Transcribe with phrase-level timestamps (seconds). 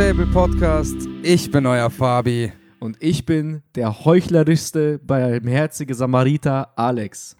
[0.00, 0.96] Descotable Podcast.
[1.22, 2.50] Ich bin euer Fabi.
[2.78, 7.36] Und ich bin der heuchlerischste barmherzige Samariter Alex.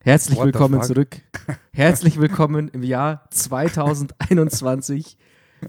[0.00, 1.20] Herzlich What willkommen zurück.
[1.74, 5.18] Herzlich willkommen im Jahr 2021,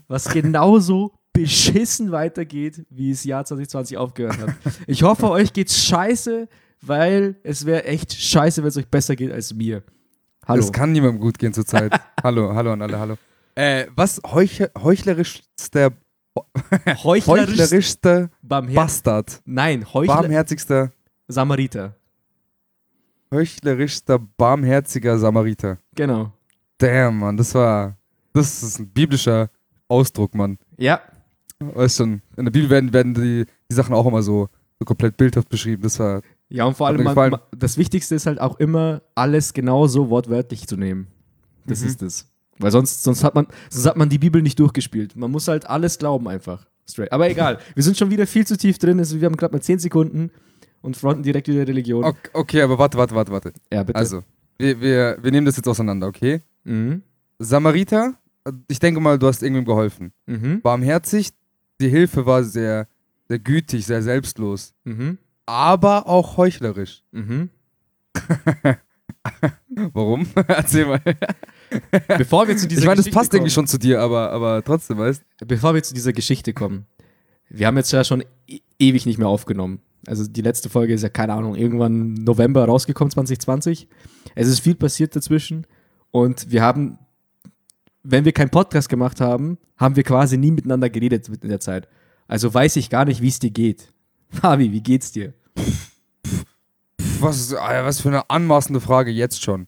[0.08, 4.56] was genauso beschissen weitergeht, wie es Jahr 2020 aufgehört hat.
[4.88, 6.48] Ich hoffe, euch geht's scheiße,
[6.80, 9.84] weil es wäre echt scheiße, wenn es euch besser geht als mir.
[10.48, 10.62] Hallo.
[10.62, 11.92] Es kann niemandem gut gehen zurzeit.
[12.24, 13.18] hallo, hallo an alle, hallo.
[13.56, 15.92] Äh, was heuch heuchlerischster,
[16.36, 20.92] Heuchlerisch, heuchlerischster barmher Bastard, Nein, Heuchler barmherzigster,
[21.28, 21.96] Samariter.
[23.32, 25.78] heuchlerischster, barmherziger Samariter.
[25.96, 26.32] Genau.
[26.78, 27.98] Damn, Mann, das war,
[28.34, 29.50] das ist ein biblischer
[29.88, 30.58] Ausdruck, Mann.
[30.78, 31.02] Ja,
[31.60, 35.16] Weißt schon, in der Bibel werden, werden die, die Sachen auch immer so, so komplett
[35.16, 35.84] bildhaft beschrieben.
[35.84, 39.88] Das war, Ja, und vor allem, man, das Wichtigste ist halt auch immer, alles genau
[39.88, 41.08] so wortwörtlich zu nehmen.
[41.66, 41.88] Das Mhm.
[41.88, 42.30] ist es.
[42.60, 45.16] Weil sonst, sonst, hat man, sonst hat man die Bibel nicht durchgespielt.
[45.16, 46.68] Man muss halt alles glauben einfach.
[46.88, 47.12] Straight.
[47.12, 49.00] Aber egal, wir sind schon wieder viel zu tief drin.
[49.00, 50.32] Also wir haben gerade mal 10 Sekunden
[50.82, 52.04] und fronten direkt wieder Religion.
[52.04, 53.54] okay, okay, aber warte, warte, warte, warte.
[53.72, 53.98] Ja, bitte.
[53.98, 54.24] Also,
[54.58, 56.42] wir, wir, wir nehmen das jetzt auseinander, okay?
[56.64, 57.02] Mhm.
[57.40, 58.14] Samariter,
[58.68, 60.12] ich denke mal, du hast irgendwem geholfen.
[60.26, 60.62] Mhm.
[60.62, 61.32] Barmherzig,
[61.80, 62.88] die Hilfe war sehr,
[63.28, 64.74] sehr gütig, sehr selbstlos.
[64.84, 65.18] Mhm.
[65.46, 67.04] Aber auch heuchlerisch.
[67.12, 67.50] Mhm.
[69.94, 70.28] Warum?
[70.48, 71.02] Erzähl mal.
[72.18, 74.32] Bevor wir zu dieser ich meine, das Geschichte passt irgendwie kommen, schon zu dir, aber,
[74.32, 76.86] aber trotzdem, weißt Bevor wir zu dieser Geschichte kommen.
[77.50, 79.80] Wir haben jetzt ja schon e ewig nicht mehr aufgenommen.
[80.08, 83.88] Also die letzte Folge ist ja, keine Ahnung, irgendwann November rausgekommen, 2020.
[84.36, 85.66] Es ist viel passiert dazwischen.
[86.12, 86.98] Und wir haben,
[88.02, 91.88] wenn wir keinen Podcast gemacht haben, haben wir quasi nie miteinander geredet in der Zeit.
[92.28, 93.94] Also weiß ich gar nicht, wie es dir geht.
[94.30, 95.34] Fabi, wie geht's dir?
[97.20, 99.68] Was, was für eine anmaßende Frage jetzt schon.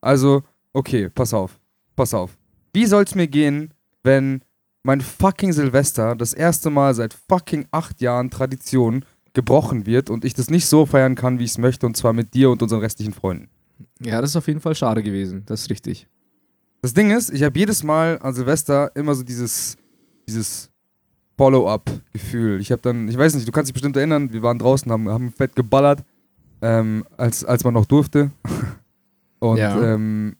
[0.00, 0.42] Also,
[0.72, 1.59] okay, pass auf.
[2.00, 2.38] Pass auf.
[2.72, 4.40] Wie soll's mir gehen, wenn
[4.84, 10.32] mein fucking Silvester das erste Mal seit fucking acht Jahren Tradition gebrochen wird und ich
[10.32, 12.80] das nicht so feiern kann, wie ich es möchte, und zwar mit dir und unseren
[12.80, 13.50] restlichen Freunden?
[14.02, 15.42] Ja, das ist auf jeden Fall schade gewesen.
[15.44, 16.06] Das ist richtig.
[16.80, 19.76] Das Ding ist, ich habe jedes Mal an Silvester immer so dieses,
[20.26, 20.70] dieses
[21.36, 22.62] Follow-up-Gefühl.
[22.62, 25.06] Ich habe dann, ich weiß nicht, du kannst dich bestimmt erinnern, wir waren draußen, haben,
[25.10, 26.02] haben fett geballert,
[26.62, 28.30] ähm, als, als man noch durfte.
[29.38, 29.94] Und Ja.
[29.94, 30.36] ähm,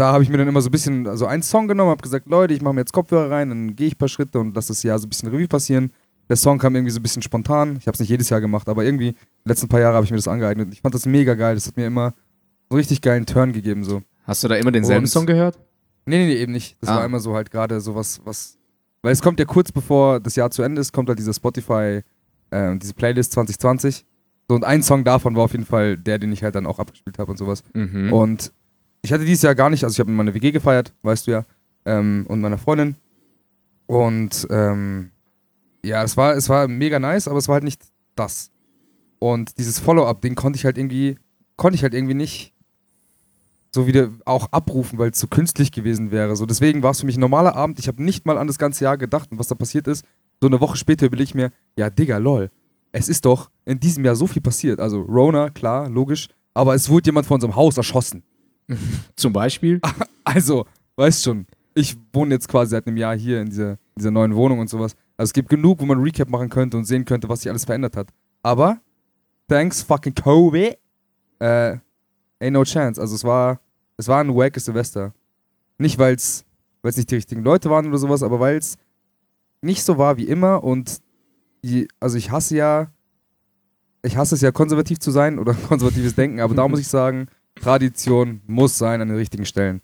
[0.00, 2.26] da habe ich mir dann immer so ein bisschen, also einen Song genommen, habe gesagt,
[2.28, 4.68] Leute, ich mache mir jetzt Kopfhörer rein, dann gehe ich ein paar Schritte und lasse
[4.68, 5.92] das Jahr so ein bisschen Revue passieren.
[6.28, 7.76] Der Song kam irgendwie so ein bisschen spontan.
[7.78, 10.10] Ich habe es nicht jedes Jahr gemacht, aber irgendwie, die letzten paar Jahre habe ich
[10.10, 10.68] mir das angeeignet.
[10.72, 11.54] Ich fand das mega geil.
[11.56, 12.14] Das hat mir immer
[12.70, 14.02] so richtig geilen Turn gegeben, so.
[14.24, 15.58] Hast du da immer denselben Und- Song gehört?
[16.06, 16.76] Nee, nee, nee, eben nicht.
[16.80, 16.96] Das Ah.
[16.96, 18.56] war immer so halt gerade sowas, was.
[19.02, 22.00] Weil es kommt ja kurz bevor das Jahr zu Ende ist, kommt halt diese Spotify,
[22.50, 24.04] äh, diese Playlist 2020.
[24.48, 26.78] So, und ein Song davon war auf jeden Fall der, den ich halt dann auch
[26.78, 27.62] abgespielt habe und sowas.
[27.74, 28.12] Mhm.
[28.12, 28.52] Und
[29.02, 31.30] ich hatte dieses Jahr gar nicht, also ich habe in meiner WG gefeiert, weißt du
[31.32, 31.44] ja,
[31.84, 32.96] ähm, und meiner Freundin.
[33.86, 35.10] Und ähm,
[35.84, 37.82] ja, es war, es war mega nice, aber es war halt nicht
[38.14, 38.50] das.
[39.18, 41.18] Und dieses Follow-up-Ding konnte ich halt irgendwie,
[41.56, 42.54] konnte ich halt irgendwie nicht
[43.72, 46.36] so wieder auch abrufen, weil es so künstlich gewesen wäre.
[46.36, 47.78] So, deswegen war es für mich ein normaler Abend.
[47.78, 50.04] Ich habe nicht mal an das ganze Jahr gedacht und was da passiert ist.
[50.40, 52.50] So eine Woche später überlege ich mir, ja, Digga, lol.
[52.92, 54.80] Es ist doch in diesem Jahr so viel passiert.
[54.80, 56.28] Also Rona, klar, logisch.
[56.54, 58.24] Aber es wurde jemand von unserem Haus erschossen.
[59.16, 59.80] Zum Beispiel?
[60.22, 64.34] Also, weißt schon, ich wohne jetzt quasi seit einem Jahr hier in dieser, dieser neuen
[64.36, 64.94] Wohnung und sowas.
[65.16, 67.64] Also es gibt genug, wo man Recap machen könnte und sehen könnte, was sich alles
[67.64, 68.10] verändert hat.
[68.42, 68.80] Aber,
[69.48, 70.76] thanks fucking Kobe,
[71.40, 71.78] äh,
[72.40, 73.00] ain't no chance.
[73.00, 73.60] Also es war,
[73.96, 75.12] es war ein wackes Silvester.
[75.78, 76.44] Nicht, weil es
[76.82, 78.76] nicht die richtigen Leute waren oder sowas, aber weil es
[79.62, 81.00] nicht so war wie immer und
[81.62, 82.92] die, also ich hasse ja,
[84.02, 87.26] ich hasse es ja, konservativ zu sein oder konservatives Denken, aber da muss ich sagen,
[87.60, 89.80] Tradition muss sein an den richtigen Stellen.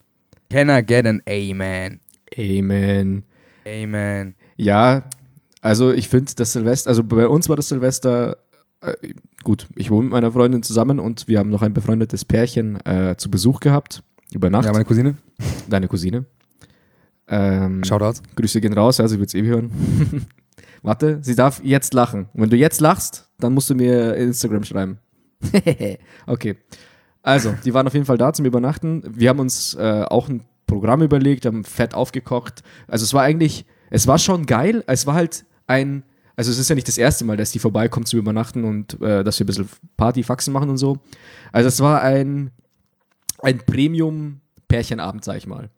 [0.51, 2.01] Can I get an Amen?
[2.37, 3.25] Amen.
[3.67, 4.35] Amen.
[4.57, 5.05] Ja,
[5.61, 8.39] also ich finde das Silvester, also bei uns war das Silvester,
[8.81, 8.95] äh,
[9.43, 13.17] gut, ich wohne mit meiner Freundin zusammen und wir haben noch ein befreundetes Pärchen äh,
[13.17, 14.03] zu Besuch gehabt,
[14.33, 15.17] über Nacht, Ja, meine Cousine.
[15.69, 16.25] deine Cousine.
[17.29, 18.23] Ähm, Shoutouts.
[18.37, 19.71] Grüße gehen raus, ja, sie wird es eh hören.
[20.83, 22.29] Warte, sie darf jetzt lachen.
[22.33, 24.99] Und wenn du jetzt lachst, dann musst du mir Instagram schreiben.
[26.27, 26.57] okay.
[27.27, 29.03] Also, die waren auf jeden Fall da zum Übernachten.
[29.05, 32.63] Wir haben uns äh, auch ein Programm überlegt, haben fett aufgekocht.
[32.87, 34.85] Also es war eigentlich, es war schon geil.
[34.87, 36.05] Es war halt ein,
[36.37, 39.25] also es ist ja nicht das erste Mal, dass die vorbeikommt zum Übernachten und äh,
[39.25, 40.99] dass wir ein bisschen Party, Faxen machen und so.
[41.51, 42.53] Also es war ein,
[43.41, 45.69] ein Premium-Pärchenabend, sag ich mal.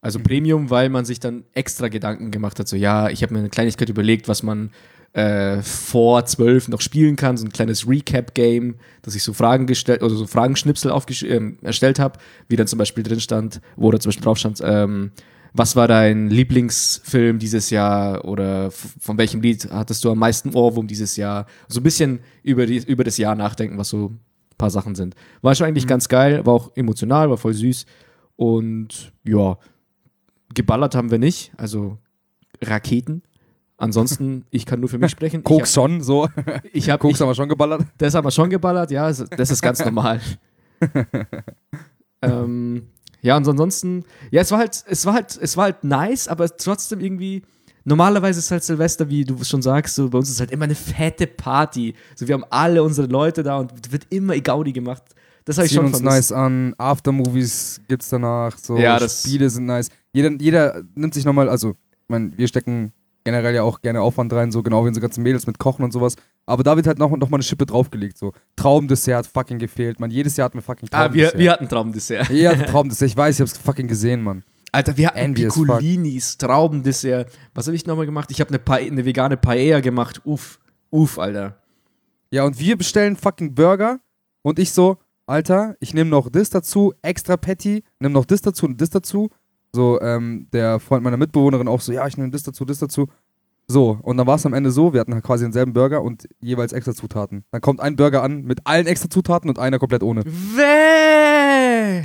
[0.00, 3.40] Also Premium, weil man sich dann extra Gedanken gemacht hat, so ja, ich habe mir
[3.40, 4.70] eine Kleinigkeit überlegt, was man
[5.14, 10.02] äh, vor zwölf noch spielen kann, so ein kleines Recap-Game, dass ich so Fragen gestellt,
[10.02, 10.92] oder so Fragenschnipsel
[11.28, 12.18] ähm, erstellt habe,
[12.48, 15.12] wie dann zum Beispiel drin stand, wo da zum Beispiel drauf stand, ähm,
[15.52, 20.88] was war dein Lieblingsfilm dieses Jahr oder von welchem Lied hattest du am meisten Ohrwurm
[20.88, 21.46] dieses Jahr?
[21.68, 24.20] So ein bisschen über, die, über das Jahr nachdenken, was so ein
[24.58, 25.14] paar Sachen sind.
[25.42, 27.86] War schon eigentlich ganz geil, war auch emotional, war voll süß
[28.34, 29.58] und ja,
[30.54, 31.98] geballert haben wir nicht, also
[32.60, 33.22] Raketen.
[33.84, 35.38] Ansonsten, ich kann nur für mich sprechen.
[35.40, 36.24] Ich Koks schon, so.
[36.36, 37.82] hab- Ich habe Koks haben wir schon geballert.
[37.98, 40.20] das haben wir schon geballert, ja, das ist ganz normal.
[42.22, 42.88] ähm,
[43.22, 46.48] ja, und ansonsten, ja, es war halt, es war halt, es war halt nice, aber
[46.56, 47.42] trotzdem irgendwie,
[47.84, 50.74] normalerweise ist halt Silvester, wie du schon sagst, so bei uns ist halt immer eine
[50.74, 51.94] fette Party.
[52.16, 55.02] So, wir haben alle unsere Leute da und wird immer Gaudi gemacht.
[55.46, 56.30] Das habe ich schon uns vermisst.
[56.30, 56.74] nice an.
[56.78, 58.56] Aftermovies gibt's danach.
[58.56, 59.88] So Ja, das- Spiele sind nice.
[60.12, 62.92] Jeder, jeder nimmt sich nochmal, also, ich meine, wir stecken
[63.24, 65.92] generell ja auch gerne Aufwand rein, so genau wie unsere ganzen Mädels mit Kochen und
[65.92, 66.14] sowas.
[66.46, 68.18] Aber da wird halt noch, noch mal eine Schippe draufgelegt.
[68.18, 68.32] So.
[68.56, 70.10] Traumdessert hat fucking gefehlt, man.
[70.10, 71.38] Jedes Jahr hatten wir fucking Ah, wir, Traumdessert.
[71.38, 72.30] wir hatten Traumdessert.
[72.30, 73.08] Ja, Traumdessert.
[73.08, 74.44] Ich weiß, ich hab's fucking gesehen, Mann.
[74.72, 75.66] Alter, wir hatten Envious fuck.
[75.66, 77.32] Piccolinis, Traumdessert.
[77.54, 78.30] Was habe ich nochmal gemacht?
[78.30, 80.20] Ich habe eine, Pa- eine vegane Paella gemacht.
[80.24, 80.58] Uff,
[80.90, 81.56] uff, Alter.
[82.30, 84.00] Ja, und wir bestellen fucking Burger
[84.42, 88.66] und ich so, Alter, ich nehme noch das dazu, extra Patty, nimm noch das dazu
[88.66, 89.30] und das dazu.
[89.74, 93.08] So, ähm, der Freund meiner Mitbewohnerin auch so, ja, ich nehme das dazu, das dazu.
[93.66, 96.28] So, und dann war es am Ende so, wir hatten halt quasi denselben Burger und
[96.40, 97.44] jeweils extra Zutaten.
[97.50, 100.22] Dann kommt ein Burger an mit allen extra Zutaten und einer komplett ohne.
[100.24, 102.02] Wäh!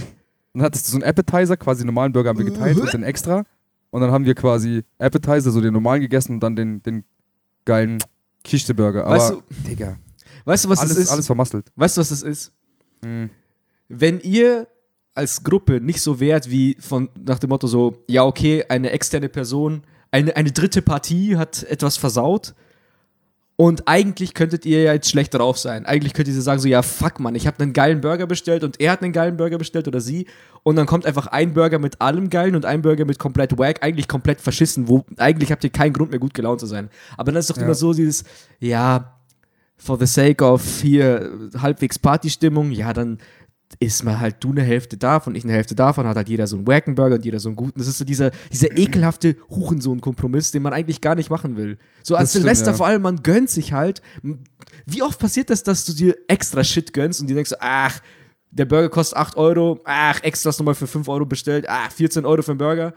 [0.54, 3.04] Dann hattest du so einen Appetizer, quasi den normalen Burger haben wir geteilt und den
[3.04, 3.44] extra.
[3.92, 7.04] Und dann haben wir quasi Appetizer, so den normalen gegessen und dann den, den
[7.66, 8.00] geilen
[8.44, 9.06] Kiste-Burger.
[9.06, 9.98] Aber, Weißt du, Digga,
[10.46, 11.12] weißt du, was alles, das ist?
[11.12, 11.72] alles vermasselt.
[11.76, 12.52] Weißt du, was das ist?
[13.04, 13.30] Mhm.
[13.90, 14.68] Wenn ihr
[15.16, 19.30] als Gruppe nicht so wärt wie von nach dem Motto so, ja, okay, eine externe
[19.30, 22.54] Person, eine, eine dritte Partie hat etwas versaut
[23.56, 25.86] und eigentlich könntet ihr ja jetzt schlecht drauf sein.
[25.86, 28.80] Eigentlich könntet ihr sagen so, ja, fuck, Mann, ich habe einen geilen Burger bestellt und
[28.80, 30.28] er hat einen geilen Burger bestellt oder sie
[30.64, 33.84] und dann kommt einfach ein Burger mit allem geilen und ein Burger mit komplett wack,
[33.84, 36.90] eigentlich komplett verschissen, wo eigentlich habt ihr keinen Grund mehr gut gelaunt zu sein.
[37.18, 37.64] Aber dann ist doch Ja.
[37.64, 38.24] immer so dieses,
[38.60, 39.16] ja,
[39.76, 43.18] for the sake of hier halbwegs Partystimmung, ja, dann
[43.80, 46.56] ist mal halt du eine Hälfte davon, ich eine Hälfte davon, hat halt jeder so
[46.56, 47.78] einen wacken Burger und jeder so einen guten.
[47.80, 51.78] Das ist so dieser, dieser ekelhafte Hurensohn-Kompromiss, den man eigentlich gar nicht machen will.
[52.04, 52.78] So als Das stimmt, Silvester ja.
[52.78, 54.02] vor allem, man gönnt sich halt.
[54.86, 58.00] Wie oft passiert das, dass du dir extra Shit gönnst und dir denkst, ach,
[58.52, 62.42] der Burger kostet 8 Euro, ach, extras nochmal für 5 Euro bestellt, ach, 14 Euro
[62.42, 62.94] für einen Burger.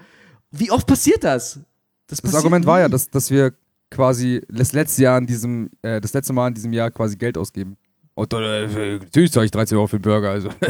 [0.51, 1.61] Wie oft passiert das?
[2.07, 2.93] Das passiert Argument war ja, nie.
[2.93, 3.53] dass, dass wir
[3.91, 7.37] quasi das letzte Jahr in diesem, äh, das letzte Mal in diesem Jahr quasi Geld
[7.37, 7.77] ausgeben.
[8.15, 10.49] Und äh, natürlich zahle ich 13 Euro für den Burger, also.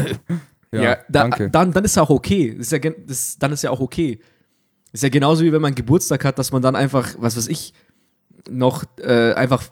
[0.73, 1.49] Ja, da, danke.
[1.51, 2.55] Dann, dann ist ja auch okay.
[2.57, 4.19] Das ist ja, das, dann ist ja auch okay.
[4.91, 7.73] Ist ja genauso wie wenn man Geburtstag hat, dass man dann einfach, was weiß ich,
[8.49, 9.63] noch äh, einfach,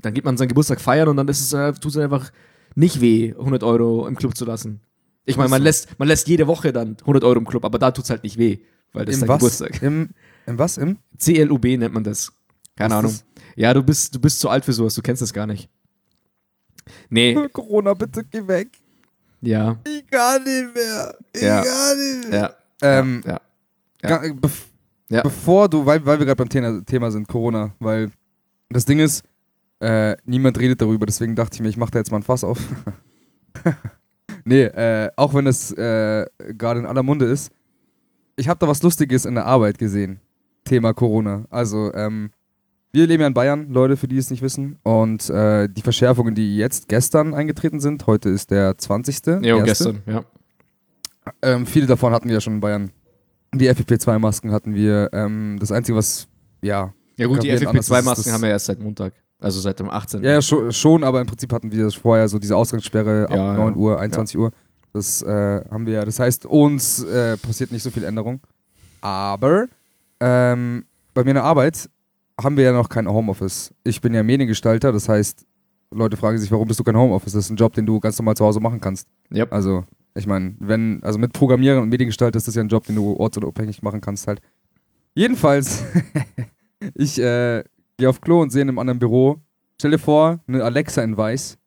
[0.00, 2.32] dann geht man seinen Geburtstag feiern und dann ist es, äh, tut es einfach
[2.74, 4.80] nicht weh, 100 Euro im Club zu lassen.
[5.24, 7.90] Ich meine, man lässt, man lässt jede Woche dann 100 Euro im Club, aber da
[7.90, 8.58] tut es halt nicht weh,
[8.92, 9.40] weil das ist Im dein was?
[9.40, 9.82] Geburtstag.
[9.82, 10.10] Im,
[10.46, 10.78] Im was?
[10.78, 10.96] Im?
[11.22, 12.32] CLUB nennt man das.
[12.76, 13.10] Keine Was Ahnung.
[13.12, 13.24] ist
[13.56, 15.68] Ja, du bist, du bist zu alt für sowas, du kennst das gar nicht.
[17.10, 18.68] Nee, Corona, bitte geh weg.
[19.40, 21.14] ja, Ich kann nicht mehr.
[21.32, 21.62] Ich Ja.
[21.62, 22.56] kann nicht mehr.
[22.82, 23.40] ja, Ähm, ja.
[24.02, 24.22] Ja.
[24.34, 24.66] bef
[25.10, 25.22] Ja.
[25.22, 28.10] Bevor du, weil, weil wir gerade beim Thema, Thema sind, Corona, weil
[28.68, 29.24] das Ding ist,
[29.80, 32.44] äh, niemand redet darüber, deswegen dachte ich mir, ich mache da jetzt mal ein Fass
[32.44, 32.58] auf.
[34.44, 37.50] nee, äh, auch wenn es äh, gerade in aller Munde ist,
[38.36, 40.20] ich habe da was Lustiges in der Arbeit gesehen.
[40.64, 41.44] Thema Corona.
[41.50, 42.30] Also, ähm,
[42.92, 44.78] wir leben ja in Bayern, Leute, für die es nicht wissen.
[44.82, 49.26] Und äh, die Verschärfungen, die jetzt gestern eingetreten sind, heute ist der 20.
[49.26, 49.62] Jo, erste.
[49.64, 50.24] gestern, ja.
[51.42, 52.90] Ähm, viele davon hatten wir ja schon in Bayern.
[53.54, 55.10] Die FFP2-Masken hatten wir.
[55.12, 56.26] Ähm, das Einzige, was,
[56.62, 56.92] ja.
[57.16, 59.12] Ja gut, die Gravierend anders ist FFP2-Masken das- haben wir erst seit Montag.
[59.40, 60.24] Also seit dem 18.
[60.24, 63.52] Ja, ja schon, schon, aber im Prinzip hatten wir vorher so diese Ausgangssperre ab Ja,
[63.54, 63.76] 9 ja.
[63.78, 64.50] Uhr, 21 Uhr.
[64.92, 66.04] Das äh, haben wir ja.
[66.04, 68.40] Das heißt, uns äh, passiert nicht so viel Änderung.
[69.00, 69.66] Aber
[70.18, 71.88] ähm, bei mir in der Arbeit
[72.40, 73.74] haben wir ja noch kein Homeoffice.
[73.84, 75.44] Ich bin ja Mediengestalter, das heißt,
[75.90, 77.32] Leute fragen sich, warum bist du kein Homeoffice?
[77.32, 79.08] Das ist ein Job, den du ganz normal zu Hause machen kannst.
[79.32, 79.52] Yep.
[79.52, 82.96] Also, ich meine, wenn, also mit Programmieren und Mediengestalter ist das ja ein Job, den
[82.96, 84.40] du ortsunabhängig machen kannst halt.
[85.14, 85.82] Jedenfalls,
[86.94, 87.64] ich äh,
[87.96, 89.40] gehe auf Klo und sehe in einem anderen Büro,
[89.78, 91.58] stell dir vor, eine Alexa in weiß,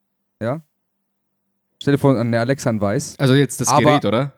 [0.42, 0.62] ja?
[1.82, 3.16] Stell dir vor, eine Alexa in weiß.
[3.18, 4.34] Also jetzt das Gerät, oder?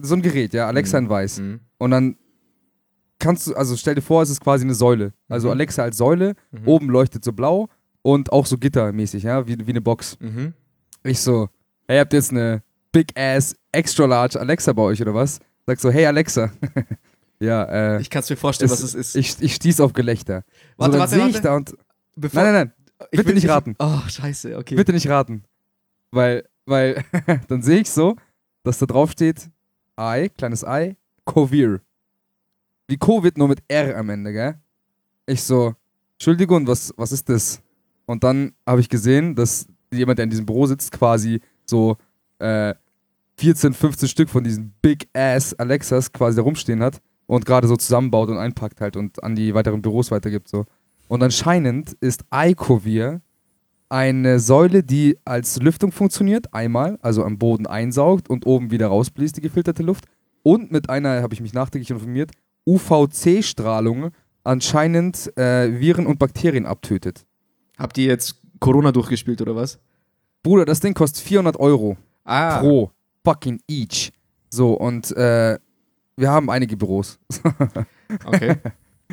[0.00, 1.04] So ein Gerät, ja, Alexa Mhm.
[1.04, 1.38] in weiß.
[1.40, 1.60] Mhm.
[1.78, 2.16] Und dann
[3.24, 5.12] kannst du, also stell dir vor, es ist quasi eine Säule.
[5.28, 5.52] Also Mhm.
[5.54, 6.68] Alexa als Säule, Mhm.
[6.68, 7.68] oben leuchtet so blau
[8.02, 10.16] und auch so gittermäßig, ja, wie, wie eine Box.
[10.20, 10.52] Mhm.
[11.02, 11.48] Ich so,
[11.88, 12.62] hey, habt ihr jetzt eine
[12.92, 15.40] Big Ass Extra Large Alexa bei euch oder was?
[15.66, 16.50] Sag so, hey Alexa.
[17.40, 17.64] ja,
[17.96, 19.16] äh, Ich kann es mir vorstellen, es- was es ist.
[19.16, 20.44] ich, ich stieß auf Gelächter.
[20.76, 21.48] Warte, so, dann warte, sehe ich warte.
[21.48, 21.74] da und.
[22.16, 23.06] Bevor- Nein, nein, nein.
[23.10, 23.74] Ich bitte will nicht raten.
[23.80, 24.76] Oh, scheiße, okay.
[24.76, 25.42] Bitte nicht raten.
[26.12, 27.02] Weil, weil,
[27.48, 28.14] dann sehe ich so,
[28.62, 29.50] dass da drauf steht,
[29.96, 31.80] Ei, kleines Ei, Covir.
[32.86, 34.54] Wie Covid nur mit R am Ende, gell?
[35.26, 35.74] Ich so,
[36.14, 37.60] Entschuldigung, was, was ist das?
[38.06, 41.96] Und dann habe ich gesehen, dass jemand, der in diesem Büro sitzt, quasi so
[42.38, 42.74] äh,
[43.38, 47.76] 14, 15 Stück von diesen Big Ass Alexas quasi da rumstehen hat und gerade so
[47.76, 50.48] zusammenbaut und einpackt halt und an die weiteren Büros weitergibt.
[50.48, 50.64] So.
[51.08, 53.20] Und anscheinend ist Icovir
[53.88, 59.36] eine Säule, die als Lüftung funktioniert, einmal, also am Boden einsaugt und oben wieder rausbläst,
[59.36, 60.06] die gefilterte Luft.
[60.42, 62.32] Und mit einer, habe ich mich nachträglich informiert,
[62.66, 64.10] UVC-Strahlung
[64.42, 67.24] anscheinend äh, Viren und Bakterien abtötet.
[67.78, 69.78] Habt ihr jetzt Corona durchgespielt oder was?
[70.42, 72.60] Bruder, das Ding kostet 400 Euro Ah.
[72.60, 72.90] pro
[73.24, 74.12] fucking each.
[74.50, 75.58] So, und äh,
[76.16, 77.18] wir haben einige Büros.
[78.26, 78.56] Okay.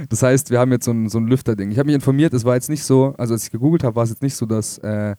[0.10, 1.72] Das heißt, wir haben jetzt so ein, so ein Lüfterding.
[1.72, 4.04] Ich habe mich informiert, es war jetzt nicht so, also als ich gegoogelt habe, war
[4.04, 5.16] es jetzt nicht so, dass, äh,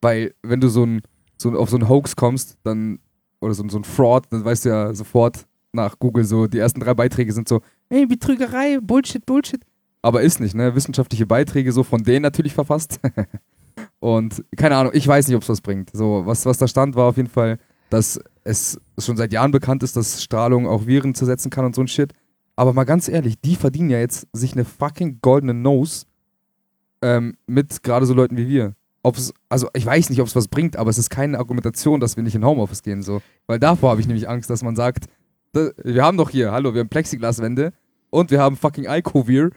[0.00, 1.02] weil wenn du so, ein,
[1.36, 2.98] so auf so einen Hoax kommst, dann,
[3.40, 6.58] oder so, ein- so ein Fraud, dann weißt du ja sofort nach Google so, die
[6.58, 9.60] ersten drei Beiträge sind so, ey, Betrügerei, Bullshit, Bullshit.
[10.02, 10.74] Aber ist nicht, ne?
[10.74, 13.00] Wissenschaftliche Beiträge so von denen natürlich verfasst.
[14.00, 15.90] Und keine Ahnung, ich weiß nicht, ob es was bringt.
[15.92, 17.58] So, was, was da stand, war auf jeden Fall,
[17.90, 21.82] dass es schon seit Jahren bekannt ist, dass Strahlung auch Viren zersetzen kann und so
[21.82, 22.12] ein Shit.
[22.56, 26.06] Aber mal ganz ehrlich, die verdienen ja jetzt sich eine fucking goldene Nose
[27.02, 28.74] ähm, mit gerade so Leuten wie wir.
[29.02, 32.16] Ob's, also ich weiß nicht, ob es was bringt, aber es ist keine Argumentation, dass
[32.16, 33.02] wir nicht in Homeoffice gehen.
[33.02, 33.22] So.
[33.46, 35.06] Weil davor habe ich nämlich Angst, dass man sagt,
[35.52, 37.72] da, wir haben doch hier, hallo, wir haben Plexiglaswände
[38.10, 39.50] und wir haben fucking iCovir,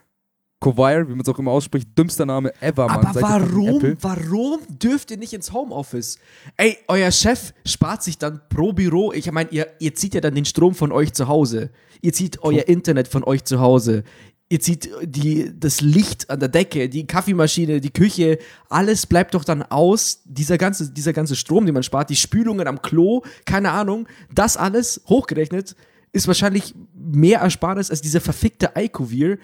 [0.64, 3.06] Covire, wie man es auch immer ausspricht, dümmster Name ever, Mann.
[3.06, 6.20] Aber warum, warum dürft ihr nicht ins Homeoffice?
[6.56, 10.36] Ey, euer Chef spart sich dann pro Büro, ich meine, ihr, ihr zieht ja dann
[10.36, 11.70] den Strom von euch zu Hause.
[12.02, 14.04] Ihr zieht euer Internet von euch zu Hause.
[14.54, 18.38] Ihr zieht die, das Licht an der Decke, die Kaffeemaschine, die Küche,
[18.70, 20.22] alles bleibt doch dann aus.
[20.26, 24.56] Dieser ganze, dieser ganze Strom, den man spart, die Spülungen am Klo, keine Ahnung, das
[24.56, 25.76] alles hochgerechnet
[26.12, 29.40] ist wahrscheinlich mehr Ersparnis als dieser verfickte Icovir,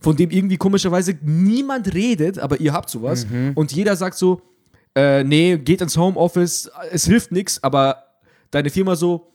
[0.00, 3.26] von dem irgendwie komischerweise niemand redet, aber ihr habt sowas.
[3.54, 4.40] Und jeder sagt so,
[4.94, 8.04] äh, nee, geht ins Homeoffice, es hilft nichts, aber
[8.50, 9.34] deine Firma so,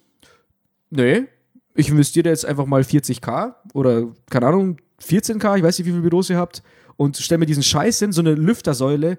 [0.89, 1.25] nee,
[1.75, 6.01] ich investiere jetzt einfach mal 40k oder, keine Ahnung, 14k, ich weiß nicht, wie viele
[6.03, 6.63] Büros ihr habt,
[6.97, 9.17] und stell mir diesen Scheiß hin, so eine Lüftersäule.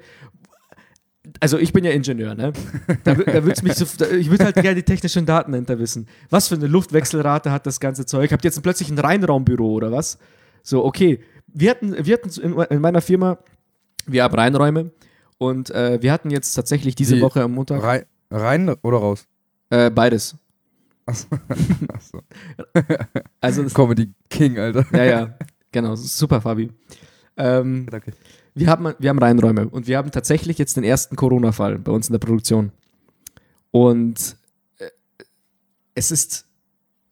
[1.40, 2.52] Also ich bin ja Ingenieur, ne?
[3.04, 6.08] Da, da würd's mich so, da, ich würde halt gerne die technischen Daten dahinter wissen.
[6.30, 8.32] Was für eine Luftwechselrate hat das ganze Zeug?
[8.32, 10.18] Habt ihr jetzt plötzlich ein Reinraumbüro oder was?
[10.62, 11.20] So, okay.
[11.46, 13.38] Wir hatten, wir hatten in, in meiner Firma,
[14.06, 14.90] wir haben Reinräume
[15.38, 19.26] und äh, wir hatten jetzt tatsächlich diese Die- Woche am Montag Rein, rein oder raus?
[19.70, 20.36] äh, beides.
[21.06, 21.26] Achso.
[23.40, 24.86] Also, das, Comedy King, Alter.
[24.92, 25.38] ja, ja,
[25.72, 26.70] genau, super, Fabi.
[27.36, 28.12] Ähm, Danke.
[28.54, 32.08] wir, haben, wir haben Reinräume und wir haben tatsächlich jetzt den ersten Corona-Fall bei uns
[32.08, 32.72] in der Produktion.
[33.70, 34.36] Und
[34.78, 34.88] äh,
[35.94, 36.46] es ist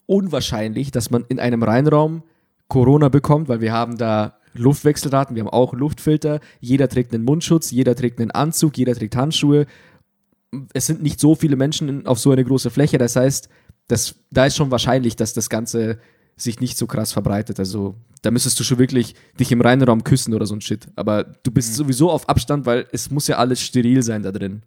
[0.07, 2.23] unwahrscheinlich, dass man in einem Reinraum
[2.69, 7.71] Corona bekommt, weil wir haben da Luftwechselraten, wir haben auch Luftfilter, jeder trägt einen Mundschutz,
[7.71, 9.67] jeder trägt einen Anzug, jeder trägt Handschuhe.
[10.73, 13.49] Es sind nicht so viele Menschen auf so eine große Fläche, das heißt,
[13.87, 15.99] das, da ist schon wahrscheinlich, dass das Ganze
[16.42, 17.59] sich nicht so krass verbreitet.
[17.59, 20.88] Also da müsstest du schon wirklich dich im Reinraum küssen oder so ein Shit.
[20.97, 24.62] Aber du bist sowieso auf Abstand, weil es muss ja alles steril sein da drin.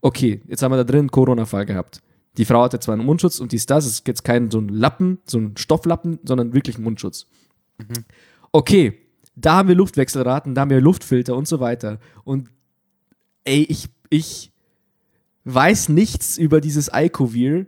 [0.00, 2.02] Okay, jetzt haben wir da drin einen Corona-Fall gehabt.
[2.36, 4.68] Die Frau hatte zwar einen Mundschutz und dies, das, es ist jetzt kein so ein
[4.68, 7.26] Lappen, so ein Stofflappen, sondern wirklich einen Mundschutz.
[8.52, 8.98] Okay,
[9.34, 11.98] da haben wir Luftwechselraten, da haben wir Luftfilter und so weiter.
[12.24, 12.48] Und
[13.44, 14.52] ey, ich, ich
[15.44, 17.66] weiß nichts über dieses Icovir.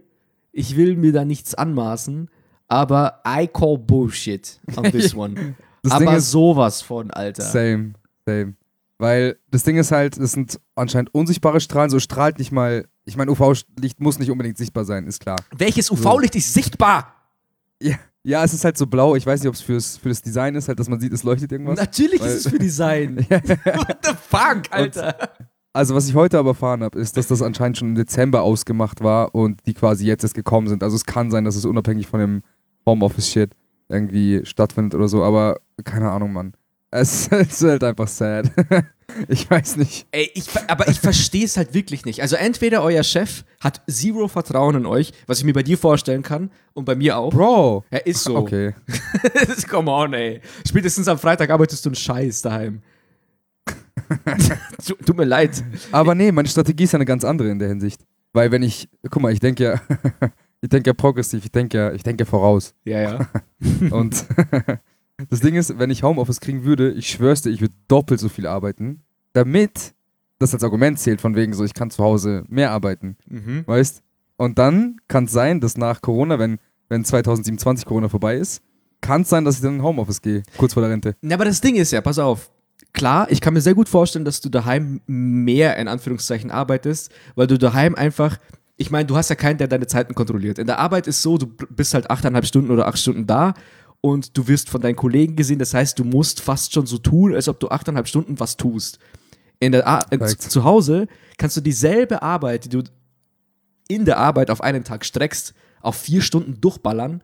[0.53, 2.29] Ich will mir da nichts anmaßen,
[2.71, 5.55] aber I call Bullshit on this one.
[5.83, 7.43] Das aber Ding ist, sowas von, Alter.
[7.43, 7.93] Same,
[8.27, 8.55] same.
[8.99, 12.87] Weil das Ding ist halt, es sind anscheinend unsichtbare Strahlen, so strahlt nicht mal.
[13.07, 15.37] Ich meine, UV-Licht muss nicht unbedingt sichtbar sein, ist klar.
[15.57, 17.15] Welches UV-Licht ist sichtbar?
[17.83, 19.17] Ja, ja, es ist halt so blau.
[19.17, 21.23] Ich weiß nicht, ob es fürs, für das Design ist, halt, dass man sieht, es
[21.23, 21.79] leuchtet irgendwas.
[21.79, 23.17] Natürlich Weil- ist es für Design.
[23.31, 25.17] What the fuck, Alter?
[25.73, 29.03] Also, was ich heute aber erfahren habe, ist, dass das anscheinend schon im Dezember ausgemacht
[29.03, 30.83] war und die quasi jetzt erst gekommen sind.
[30.83, 32.43] Also, es kann sein, dass es unabhängig von dem
[32.91, 33.53] Homeoffice-Shit
[33.89, 36.55] irgendwie stattfindet oder so, aber keine Ahnung, Mann.
[36.93, 38.51] Es, es ist halt einfach sad.
[39.29, 40.07] ich weiß nicht.
[40.11, 42.21] Ey, ich, aber ich verstehe es halt wirklich nicht.
[42.23, 46.23] Also entweder euer Chef hat zero Vertrauen in euch, was ich mir bei dir vorstellen
[46.23, 47.31] kann und bei mir auch.
[47.31, 47.85] Bro.
[47.91, 48.37] Er ist so.
[48.37, 48.75] Okay.
[49.71, 50.41] Come on, ey.
[50.67, 52.83] Spätestens am Freitag arbeitest du einen Scheiß daheim.
[54.85, 55.63] Tu- Tut mir leid.
[55.93, 58.03] Aber nee, meine Strategie ist ja eine ganz andere in der Hinsicht.
[58.33, 59.81] Weil wenn ich, guck mal, ich denke ja,
[60.61, 62.75] ich denke ja progressiv, ich denke ja, ich denke ja voraus.
[62.85, 63.29] Ja, ja.
[63.91, 64.25] Und
[65.31, 68.29] das Ding ist, wenn ich Homeoffice kriegen würde, ich schwör's dir, ich würde doppelt so
[68.29, 69.03] viel arbeiten,
[69.33, 69.95] damit
[70.39, 73.65] das als Argument zählt, von wegen so, ich kann zu Hause mehr arbeiten, Mhm.
[73.67, 74.03] weißt?
[74.37, 78.63] Und dann kann es sein, dass nach Corona, wenn, wenn 2027 Corona vorbei ist,
[79.03, 81.15] kann es sein, dass ich dann in Homeoffice gehe, kurz vor der Rente.
[81.21, 82.51] Na, aber das Ding ist ja, pass auf.
[82.95, 87.47] Klar, ich kann mir sehr gut vorstellen, dass du daheim mehr in Anführungszeichen arbeitest, weil
[87.47, 88.39] du daheim einfach,
[88.81, 90.59] ich meine, du hast ja keinen, der deine Zeiten kontrolliert.
[90.59, 93.53] In der Arbeit ist so, du bist halt achteinhalb Stunden oder acht Stunden da
[94.01, 95.59] und du wirst von deinen Kollegen gesehen.
[95.59, 98.99] Das heißt, du musst fast schon so tun, als ob du achteinhalb Stunden was tust.
[99.59, 102.83] In der Ar äh, zu Hause kannst du dieselbe Arbeit, die du
[103.87, 107.23] in der Arbeit auf einen Tag streckst, auf vier Stunden durchballern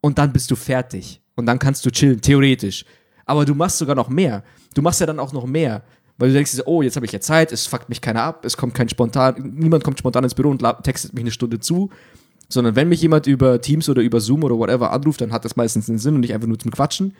[0.00, 1.20] und dann bist du fertig.
[1.34, 2.86] Und dann kannst du chillen, theoretisch.
[3.26, 4.42] Aber du machst sogar noch mehr.
[4.72, 5.82] Du machst ja dann auch noch mehr.
[6.18, 8.56] Weil du denkst, oh, jetzt habe ich ja Zeit, es fuckt mich keiner ab, es
[8.56, 11.90] kommt kein spontan, niemand kommt spontan ins Büro und textet mich eine Stunde zu.
[12.48, 15.54] Sondern wenn mich jemand über Teams oder über Zoom oder whatever anruft, dann hat das
[15.54, 17.14] meistens einen Sinn und nicht einfach nur zum Quatschen.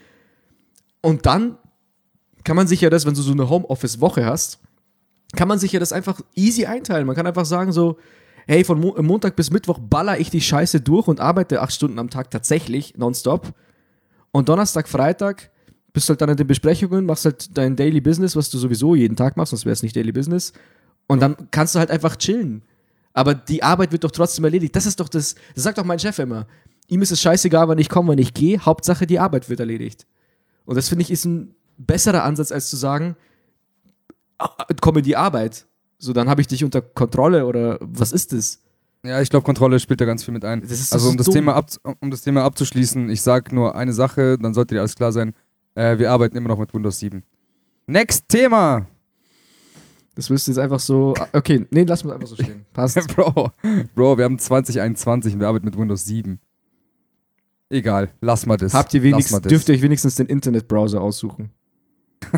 [1.00, 1.56] Und dann
[2.44, 4.58] kann man sich ja das, wenn du so eine Homeoffice-Woche hast,
[5.36, 7.06] kann man sich ja das einfach easy einteilen.
[7.06, 7.98] Man kann einfach sagen so,
[8.46, 11.98] hey, von Mo Montag bis Mittwoch baller ich die Scheiße durch und arbeite acht Stunden
[11.98, 13.52] am Tag tatsächlich nonstop.
[14.32, 15.50] Und Donnerstag, Freitag
[15.92, 19.16] bist halt dann in den Besprechungen, machst halt dein Daily Business, was du sowieso jeden
[19.16, 20.52] Tag machst, sonst wäre es nicht Daily Business.
[21.06, 22.62] Und dann kannst du halt einfach chillen.
[23.14, 24.76] Aber die Arbeit wird doch trotzdem erledigt.
[24.76, 26.46] Das ist doch das, das sagt doch mein Chef immer.
[26.88, 28.58] Ihm ist es scheißegal, wann ich komme, wann ich gehe.
[28.60, 30.06] Hauptsache, die Arbeit wird erledigt.
[30.64, 33.16] Und das finde ich ist ein besserer Ansatz, als zu sagen,
[34.38, 35.66] ah, komme die Arbeit.
[35.98, 38.60] So, dann habe ich dich unter Kontrolle oder was ist das?
[39.04, 40.62] Ja, ich glaube, Kontrolle spielt da ganz viel mit ein.
[40.62, 41.34] Also so um das, dumm.
[41.34, 44.96] Thema ab, um das Thema abzuschließen, ich sage nur eine Sache, dann sollte dir alles
[44.96, 45.34] klar sein.
[45.78, 47.22] Äh, wir arbeiten immer noch mit Windows 7.
[47.86, 48.86] Next Thema!
[50.16, 51.14] Das du jetzt einfach so.
[51.32, 52.66] Okay, nee, lass mal einfach so stehen.
[52.72, 52.98] Passt.
[53.14, 53.52] Bro,
[53.94, 56.40] Bro, wir haben 2021 und wir arbeiten mit Windows 7.
[57.70, 58.74] Egal, lass mal das.
[58.74, 61.50] Habt ihr wenigstens, dürft ihr euch wenigstens den Internetbrowser aussuchen?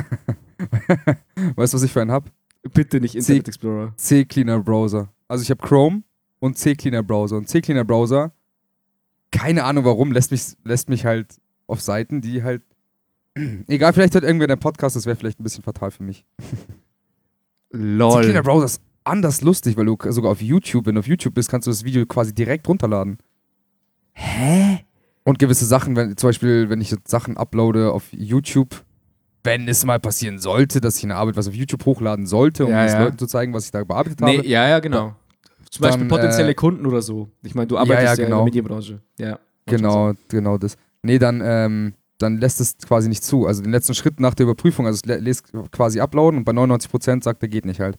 [1.56, 2.30] Weißt du, was ich für einen hab?
[2.74, 3.94] Bitte nicht C- Internet Explorer.
[3.96, 5.08] C-Cleaner Browser.
[5.28, 6.02] Also ich habe Chrome
[6.40, 7.36] und C-Cleaner Browser.
[7.38, 8.32] Und C-Cleaner Browser,
[9.30, 12.62] keine Ahnung warum, lässt mich, lässt mich halt auf Seiten, die halt.
[13.68, 16.24] Egal, vielleicht hört irgendwer den Podcast, das wäre vielleicht ein bisschen fatal für mich.
[17.70, 18.22] Lol.
[18.22, 21.50] C-Cleaner Browser ist anders lustig, weil du sogar auf YouTube, wenn du auf YouTube bist,
[21.50, 23.18] kannst du das Video quasi direkt runterladen.
[24.12, 24.84] Hä?
[25.24, 28.84] Und gewisse Sachen, wenn, zum Beispiel, wenn ich jetzt Sachen uploade auf YouTube,
[29.44, 32.72] wenn es mal passieren sollte, dass ich eine Arbeit was auf YouTube hochladen sollte, um
[32.72, 33.04] Ja, es ja.
[33.04, 34.46] Leuten zu zeigen, was ich da bearbeitet Nee, habe.
[34.46, 35.14] ja, ja, genau.
[35.70, 37.28] Zum Dann, Beispiel potenzielle äh, Kunden oder so.
[37.42, 38.36] Ich meine, du arbeitest ja, ja, in genau.
[38.38, 39.00] der Medienbranche.
[39.18, 39.38] Ja.
[39.66, 40.76] Genau, genau das.
[41.02, 43.46] Nee, dann, ähm, dann lässt es quasi nicht zu.
[43.46, 46.52] Also den letzten Schritt nach der Überprüfung, also es lä- lässt quasi uploaden und bei
[46.52, 47.98] 99% sagt er, geht nicht halt.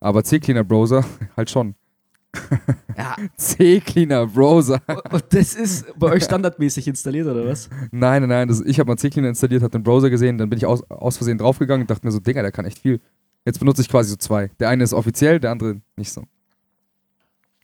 [0.00, 1.04] Aber C-Cleaner Browser
[1.36, 1.74] halt schon.
[2.96, 4.80] Ja, C-Cleaner Browser.
[5.10, 7.68] und das ist bei euch standardmäßig installiert, oder was?
[7.90, 8.48] nein, nein, nein.
[8.48, 11.16] Das, ich habe mal C-Cleaner installiert, habe den Browser gesehen, dann bin ich aus, aus
[11.16, 13.00] Versehen draufgegangen und dachte mir so, Digga, der kann echt viel.
[13.46, 14.50] Jetzt benutze ich quasi so zwei.
[14.60, 16.22] Der eine ist offiziell, der andere nicht so.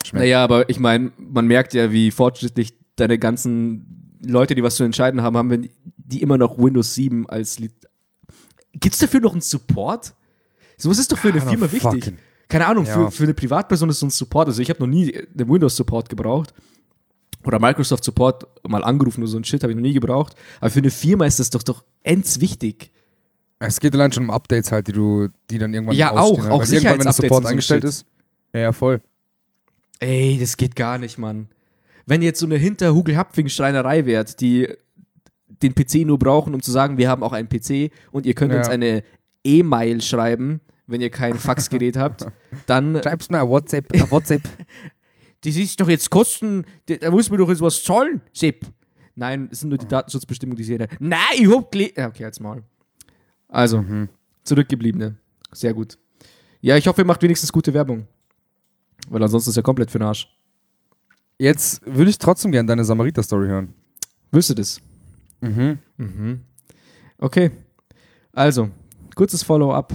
[0.04, 0.22] Schmeckt.
[0.22, 4.84] Naja, aber ich meine, man merkt ja, wie fortschrittlich deine ganzen Leute, die was zu
[4.84, 7.72] entscheiden haben, haben, wenn die immer noch Windows 7 als Lied.
[8.72, 10.14] Gibt's dafür noch einen Support?
[10.76, 12.14] Sowas ist doch für eine Firma wichtig.
[12.48, 12.94] Keine Ahnung, Ja.
[12.94, 14.48] für, für eine Privatperson ist so ein Support.
[14.48, 16.54] Also ich habe noch nie einen Windows-Support gebraucht.
[17.44, 20.34] Oder Microsoft Support mal angerufen oder so ein Shit, habe ich noch nie gebraucht.
[20.60, 22.90] Aber für eine Firma ist das doch doch ends wichtig.
[23.60, 26.60] Es geht allein schon um Updates halt, die du, die dann irgendwann Ja, auch, auch
[26.60, 28.06] Weil irgendwann, wenn der Support so eingestellt ist.
[28.52, 29.00] Ja, ja, voll.
[30.00, 31.48] Ey, das geht gar nicht, Mann.
[32.08, 34.66] Wenn jetzt so eine Hinter-Hugel-Hapfing-Schreinerei wärt, die
[35.62, 38.52] den PC nur brauchen, um zu sagen, wir haben auch einen PC und ihr könnt
[38.52, 38.58] Ja.
[38.60, 39.02] uns eine
[39.44, 42.26] E-Mail schreiben, wenn ihr kein Faxgerät habt,
[42.66, 43.00] dann.
[43.02, 43.92] Schreib's mir auf WhatsApp.
[44.02, 44.42] Auf WhatsApp.
[45.42, 48.66] Das ist doch jetzt Kosten, da muss man doch jetzt was zahlen, Sepp.
[49.14, 50.88] Nein, es sind nur die Datenschutzbestimmungen, die sehe.
[50.98, 52.64] Nein, ich hab gele ja, Okay, jetzt mal.
[53.46, 54.08] Also, Mhm.
[54.42, 55.14] zurückgebliebene.
[55.52, 55.96] Sehr gut.
[56.60, 58.08] Ja, ich hoffe, ihr macht wenigstens gute Werbung.
[59.08, 60.28] Weil ansonsten ist ja komplett für den Arsch.
[61.38, 63.74] Jetzt würde ich trotzdem gerne deine Samariter-Story hören.
[64.32, 64.80] Willst du das?
[65.40, 65.78] Mhm.
[65.96, 66.40] Mhm.
[67.18, 67.50] Okay.
[68.32, 68.70] Also,
[69.14, 69.94] kurzes Follow-up.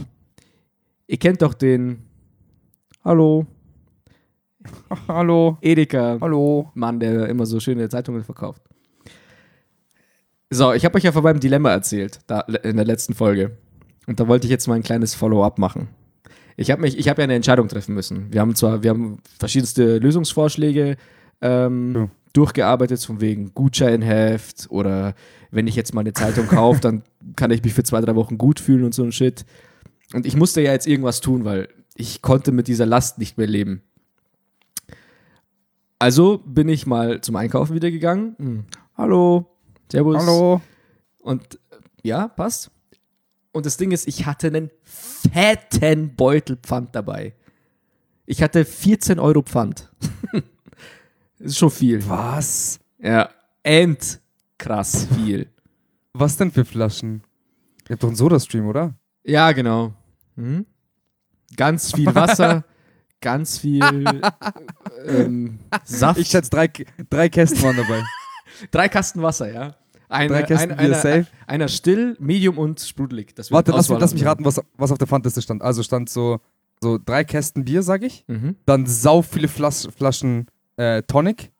[1.07, 2.03] Ihr kennt doch den
[3.03, 3.45] Hallo,
[5.07, 5.57] Hallo.
[5.61, 6.71] Edeka Hallo.
[6.73, 8.61] Mann, der immer so schöne Zeitungen verkauft.
[10.49, 13.57] So, ich habe euch ja von meinem Dilemma erzählt, da, in der letzten Folge.
[14.05, 15.87] Und da wollte ich jetzt mal ein kleines Follow-up machen.
[16.55, 18.31] Ich habe mich, ich habe ja eine Entscheidung treffen müssen.
[18.31, 20.97] Wir haben zwar, wir haben verschiedenste Lösungsvorschläge
[21.43, 22.09] ähm, Ja.
[22.33, 25.13] durchgearbeitet, von wegen Gutscheinheft oder
[25.51, 27.03] wenn ich jetzt mal eine Zeitung kaufe, dann
[27.35, 29.45] kann ich mich für zwei, drei Wochen gut fühlen und so ein Shit.
[30.13, 33.45] Und ich musste ja jetzt irgendwas tun, weil ich konnte mit dieser Last nicht mehr
[33.47, 33.83] leben.
[35.99, 38.35] Also bin ich mal zum Einkaufen wieder gegangen.
[38.37, 38.65] Hm.
[38.97, 39.45] Hallo,
[39.91, 40.17] Servus.
[40.17, 40.61] Hallo.
[41.21, 41.57] Und äh,
[42.03, 42.71] ja, passt.
[43.51, 47.33] Und das Ding ist, ich hatte einen fetten Beutel Pfand dabei.
[48.25, 49.91] Ich hatte 14 Euro Pfand.
[51.43, 52.07] Ist schon viel.
[52.07, 52.79] Was?
[52.99, 53.29] Ja,
[53.63, 54.19] endkrass.
[54.57, 55.49] krass viel.
[56.13, 57.23] Was denn für Flaschen?
[57.89, 58.93] Ihr habt doch einen Soda-Stream, oder?
[59.23, 59.93] Ja, genau.
[60.35, 60.65] Mhm.
[61.55, 62.63] Ganz viel Wasser,
[63.21, 63.81] ganz viel
[65.05, 66.19] ähm, Saft.
[66.19, 66.69] Ich schätze, drei,
[67.09, 68.03] drei Kästen waren dabei.
[68.71, 69.75] Drei Kasten Wasser, ja.
[70.09, 71.25] Eine, Drei Kästen ein- Bier einer, safe.
[71.47, 73.33] einer still, medium und sprudelig.
[73.49, 75.63] Warte, lass, lass mich raten, was, was auf der Pfandliste stand.
[75.63, 76.39] Also stand so,
[76.79, 78.23] so drei Kästen Bier, sag ich.
[78.27, 78.55] Mhm.
[78.67, 81.51] Dann sau viele Flas Flaschen äh, Tonic.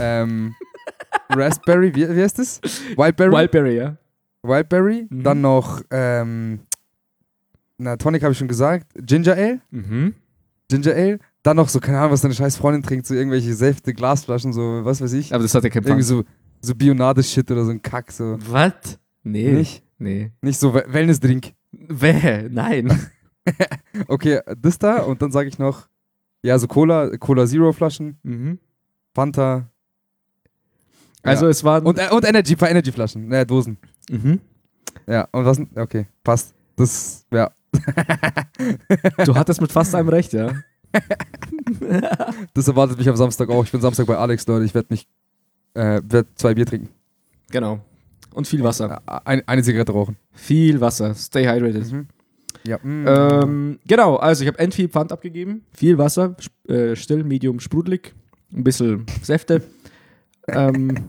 [0.00, 0.54] ähm,
[1.30, 2.60] Raspberry, wie, wie heißt das?
[2.96, 3.32] Wildberry.
[3.32, 3.96] Wildberry, ja.
[4.42, 5.06] Wildberry.
[5.08, 5.22] Mhm.
[5.22, 6.60] Dann noch, ähm,
[7.76, 8.86] na, Tonic habe ich schon gesagt.
[8.94, 9.60] Ginger Ale.
[9.70, 10.14] Mhm.
[10.68, 11.18] Ginger Ale.
[11.42, 14.84] Dann noch so, keine Ahnung, was deine scheiß Freundin trinkt, so irgendwelche Säfte, Glasflaschen, so,
[14.84, 15.32] was weiß ich.
[15.32, 16.26] Aber das hat ja kein Irgendwie Pfand.
[16.60, 18.36] so, so Bionade-Shit oder so ein Kack, so.
[18.40, 18.98] Was?
[19.22, 19.52] Nee.
[19.52, 19.82] Nicht?
[19.98, 20.32] Nee.
[20.42, 21.52] Nicht so We- Wellness-Drink.
[22.50, 22.88] Nein.
[24.08, 25.88] Okay, das da und dann sage ich noch,
[26.42, 28.58] ja, so Cola, Cola Zero Flaschen, mhm.
[29.14, 29.68] Fanta
[31.22, 31.50] Also Ja.
[31.50, 31.84] es waren.
[31.86, 33.78] und, äh, und Energy, paar Energy Flaschen, ne, Dosen.
[34.10, 34.40] mhm.
[35.06, 36.54] Ja, und was, okay, passt.
[36.76, 37.50] Das, ja,
[39.24, 40.52] Du hattest mit fast einem recht, ja.
[42.54, 43.64] das erwartet mich am Samstag auch.
[43.64, 45.06] Ich bin Samstag bei Alex, Leute, ich werde mich,
[45.74, 46.88] äh, werde zwei Bier trinken.
[47.50, 47.80] Genau.
[48.34, 49.02] Und viel Wasser.
[49.26, 50.16] Ein, eine Zigarette rauchen.
[50.32, 51.14] Viel Wasser.
[51.14, 51.90] Stay hydrated.
[51.92, 52.06] Mhm.
[52.64, 53.06] Ja, mm.
[53.06, 55.64] Ähm, genau, also ich habe end viel Pfand abgegeben.
[55.72, 56.36] Viel Wasser,
[56.68, 58.14] äh, still, medium, sprudelig.
[58.52, 59.62] Ein bisschen Säfte.
[60.48, 61.08] ähm,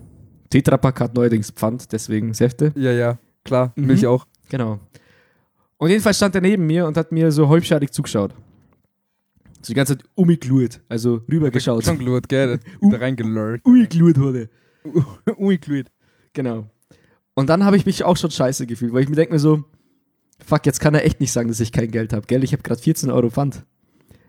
[0.49, 2.71] Tetrapack hat neuerdings Pfand, deswegen Säfte.
[2.75, 3.85] ja, ja, klar, Mhm.
[3.87, 4.25] Milch auch.
[4.49, 4.79] Genau.
[5.77, 8.33] Und jedenfalls stand er neben mir und hat mir so halbscharig zugeschaut.
[9.61, 11.83] So die ganze Zeit umgekluert, also rübergeschaut.
[11.83, 12.59] Schon gelurrt, gell?
[12.81, 13.63] Da reingelurrt.
[13.65, 14.49] Umgekluert wurde.
[15.37, 15.91] Ungekluert.
[16.33, 16.69] Genau.
[17.33, 19.63] Und dann habe ich mich auch schon scheiße gefühlt, weil ich mir denke mir so,
[20.45, 22.43] fuck, jetzt kann er echt nicht sagen, dass ich kein Geld habe, gell?
[22.43, 23.63] Ich habe gerade 14 Euro Pfand.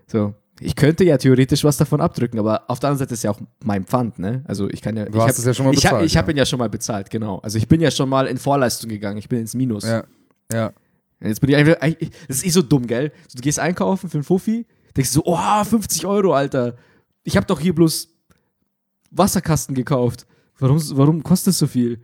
[0.07, 0.35] So.
[0.63, 3.41] Ich könnte ja theoretisch was davon abdrücken, aber auf der anderen Seite ist ja auch
[3.65, 4.45] mein Pfand, ne?
[4.47, 5.07] Also ich kann ja.
[5.07, 6.07] Du ich hast hab, es ja schon mal ich hab, bezahlt.
[6.07, 7.39] ich habe ihn ja schon mal bezahlt, genau.
[7.39, 9.85] Also ich bin ja schon mal in Vorleistung gegangen, ich bin ins Minus.
[9.85, 10.05] ja.
[10.53, 10.73] ja.
[11.23, 11.77] Jetzt bin ich einfach,
[12.29, 13.13] das ist eh so dumm, gell?
[13.35, 16.77] Du gehst einkaufen für einen Fuffi, denkst so, oh, 50 Euro, Alter.
[17.25, 18.09] Ich habe doch hier bloß
[19.11, 20.27] Wasserkasten gekauft.
[20.59, 22.01] Warum, warum kostet es so viel?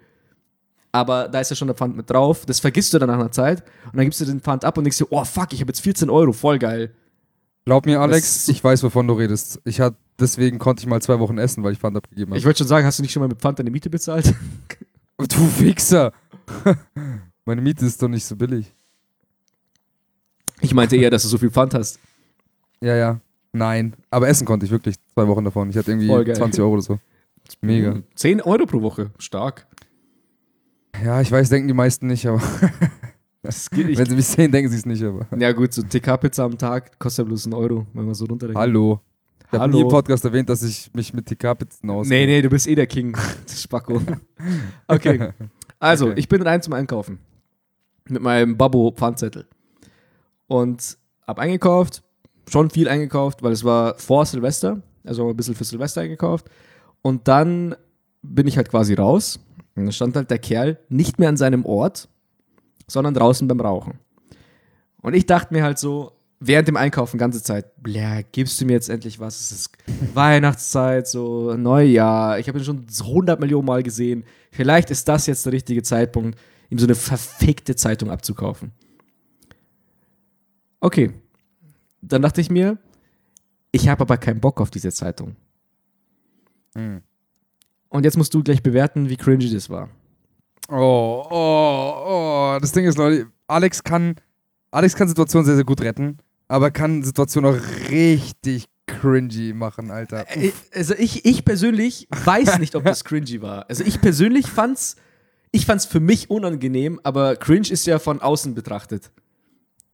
[0.97, 2.47] Aber da ist ja schon der Pfand mit drauf.
[2.47, 3.63] Das vergisst du dann nach einer Zeit.
[3.85, 5.81] Und dann gibst du den Pfand ab und denkst dir, oh fuck, ich habe jetzt
[5.81, 6.95] 14 Euro, voll geil.
[7.67, 9.61] Glaub mir, Alex, ich weiß, wovon du redest.
[9.65, 12.39] Ich hatte, deswegen konnte ich mal zwei Wochen essen, weil ich Pfand abgegeben habe.
[12.39, 14.35] Ich wollte schon sagen, hast du nicht schon mal mit Pfand deine Miete bezahlt?
[15.19, 16.13] Du Wichser!
[17.47, 18.71] Meine Miete ist doch nicht so billig.
[20.61, 21.99] Ich meinte eher, dass du so viel Pfand hast.
[22.81, 23.21] Ja, ja.
[23.53, 23.95] Nein.
[24.11, 25.71] Aber essen konnte ich wirklich zwei Wochen davon.
[25.71, 26.37] Ich hatte irgendwie Voll geil.
[26.37, 26.99] 20 Euro oder so.
[27.63, 28.03] Mega.
[28.15, 29.67] 10 Euro pro Woche, stark.
[31.05, 32.41] Ja, ich weiß, denken die meisten nicht, aber
[33.43, 33.99] Das geht nicht.
[33.99, 35.27] wenn sie mich sehen, denken sie es nicht, aber.
[35.39, 38.61] Ja gut, so TK-Pizza am Tag kostet ja bloß einen Euro, wenn man so runterrechnet.
[38.61, 39.01] Hallo.
[39.53, 42.09] Ich habe nie im Podcast erwähnt, dass ich mich mit TK-Pizzen aus.
[42.09, 43.17] Nee, nee, du bist eh der King.
[43.49, 44.01] Spacko.
[44.89, 45.31] Okay.
[45.79, 46.19] Also, Okay.
[46.21, 47.19] ich bin rein zum Einkaufen.
[48.09, 49.47] Mit meinem Babbo-Pfandzettel.
[50.47, 52.03] Und hab eingekauft.
[52.49, 54.81] Schon viel eingekauft, weil es war vor Silvester.
[55.05, 56.47] Also ein bisschen für Silvester eingekauft.
[57.03, 57.77] Und dann
[58.23, 59.39] bin ich halt quasi raus.
[59.77, 62.09] Und dann stand halt der Kerl nicht mehr an seinem Ort,
[62.89, 63.99] sondern draußen beim Rauchen.
[65.03, 68.73] Und ich dachte mir halt so, während dem Einkaufen ganze Zeit, bля, gibst du mir
[68.73, 69.41] jetzt endlich was?
[69.41, 69.71] Es ist
[70.15, 72.39] Weihnachtszeit, so Neujahr.
[72.39, 74.25] Ich habe ihn schon 100 Millionen Mal gesehen.
[74.51, 76.39] Vielleicht ist das jetzt der richtige Zeitpunkt,
[76.71, 78.73] ihm so eine verfickte Zeitung abzukaufen.
[80.81, 81.13] Okay.
[82.03, 82.79] Dann dachte ich mir,
[83.73, 85.37] ich habe aber keinen Bock auf diese Zeitung.
[86.75, 87.03] Hm.
[87.89, 89.89] Und jetzt musst du gleich bewerten, wie cringy das war.
[90.69, 92.59] Oh, oh, oh.
[92.61, 94.17] Das Ding ist, Leute, Alex kann,
[94.71, 96.19] Alex kann Situationen sehr, sehr gut retten,
[96.49, 100.27] aber kann Situationen auch richtig cringy machen, Alter.
[100.29, 103.69] Äh, Also ich, ich persönlich weiß nicht, ob das cringy war.
[103.69, 104.97] Also ich persönlich fand's,
[105.53, 109.11] ich fand's für mich unangenehm, aber cringe ist ja von außen betrachtet.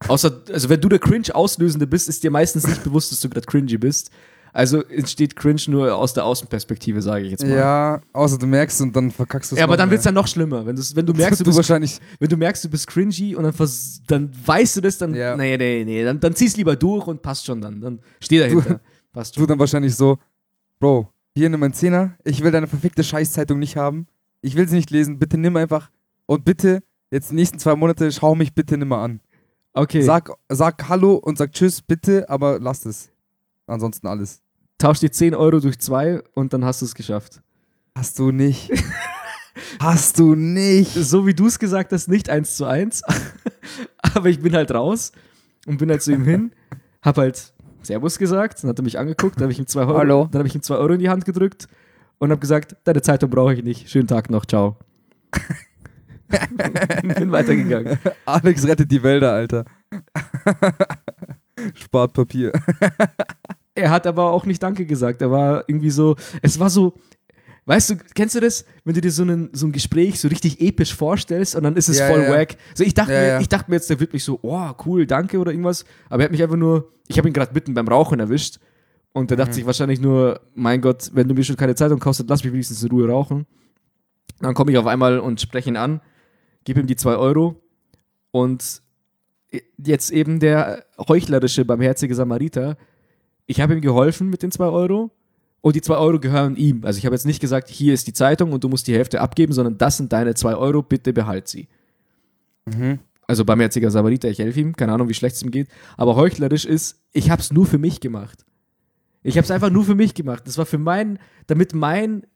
[0.09, 3.47] Außer, also wenn du der Cringe-Auslösende bist, ist dir meistens nicht bewusst, dass du gerade
[3.47, 4.11] cringy bist.
[4.55, 7.57] Also entsteht Cringe nur aus der Außenperspektive, sage ich jetzt mal.
[7.57, 9.59] Ja, außer du merkst und dann verkackst du es.
[9.59, 9.93] Ja, aber dann mehr.
[9.95, 10.67] wird's ja noch schlimmer.
[10.67, 11.99] Wenn, wenn du merkst, du du bist, wahrscheinlich.
[12.19, 15.35] wenn du merkst, du bist cringy und dann, vers dann weißt du das, dann, Ja.
[15.37, 17.81] nee, nee, nee, dann, dann zieh's lieber durch und passt schon dann.
[17.81, 18.81] Dann steh dahinter.
[19.13, 19.49] Passt Du schon.
[19.49, 20.19] dann wahrscheinlich so,
[20.81, 24.07] Bro, hier nimm einen Zehner, ich will deine verfickte Scheißzeitung nicht haben.
[24.43, 25.91] Ich will sie nicht lesen, bitte nimm einfach
[26.27, 29.21] und bitte, jetzt die nächsten zwei Monate, schau mich bitte nimmer an.
[29.73, 30.03] Okay.
[30.03, 33.09] Sag, sag Hallo und sag Tschüss, bitte, aber lass es.
[33.67, 34.42] Ansonsten alles.
[34.83, 37.41] Tausch die 10 Euro durch 2 und dann hast du es geschafft.
[37.97, 38.69] Hast du nicht.
[39.79, 40.93] Hast du nicht.
[40.93, 43.01] So wie du es gesagt hast, nicht eins zu eins.
[44.03, 45.13] Aber ich bin halt raus
[45.67, 46.51] und bin halt zu ihm hin,
[47.01, 49.99] hab halt Servus gesagt, dann hat er mich angeguckt, dann habe ich ihm zwei Euro,
[49.99, 50.29] Hallo.
[50.33, 51.69] dann habe ich ihm zwei Euro in die Hand gedrückt
[52.19, 53.89] und habe gesagt, deine Zeitung brauche ich nicht.
[53.89, 54.79] Schönen Tag noch, ciao.
[57.17, 58.01] Bin weitergegangen.
[58.25, 59.65] Alex rettet die Wälder, Alter.
[61.75, 62.53] Spart Papier.
[63.75, 65.23] Er hat aber auch nicht Danke gesagt.
[65.23, 66.95] Er war irgendwie so, es war so,
[67.65, 70.61] weißt du, kennst du das, wenn du dir so, einen, so ein Gespräch so richtig
[70.61, 72.31] episch vorstellst und dann ist es Ja, voll ja.
[72.31, 72.57] wack.
[72.75, 75.07] So, ich, dachte Ja, mir, ich dachte mir jetzt, der wird mich so, oh, cool,
[75.07, 75.85] danke oder irgendwas.
[76.11, 78.59] Aber er hat mich einfach nur, ich habe ihn gerade mitten beim Rauchen erwischt
[79.13, 79.41] und der Mhm.
[79.41, 82.45] dachte sich wahrscheinlich nur, mein Gott, wenn du mir schon keine Zeitung kaufst, dann lass
[82.45, 83.47] mich wenigstens in Ruhe rauchen.
[84.41, 86.01] Dann komme ich auf einmal und spreche ihn an,
[86.65, 87.61] gebe ihm die zwei Euro
[88.33, 88.83] und
[89.79, 92.77] jetzt eben der heuchlerische, barmherzige Samariter.
[93.53, 95.11] Ich habe ihm geholfen mit den zwei Euro
[95.61, 96.87] und die zwei Euro gehören ihm.
[96.87, 99.21] Also ich habe jetzt nicht gesagt, hier ist die Zeitung und du musst die Hälfte
[99.21, 101.69] abgeben, sondern das sind deine zwei Euro, bitte behalt sie.
[102.65, 103.01] Mhm.
[103.27, 105.69] Also barmherziger Samariter, ich helfe ihm, keine Ahnung, wie schlecht es ihm geht.
[105.99, 108.43] Aber heuchlerisch ist, ich habe es nur für mich gemacht.
[109.23, 110.45] Ich habe es einfach nur für mich gemacht.
[110.47, 112.27] Das war für mein, damit mein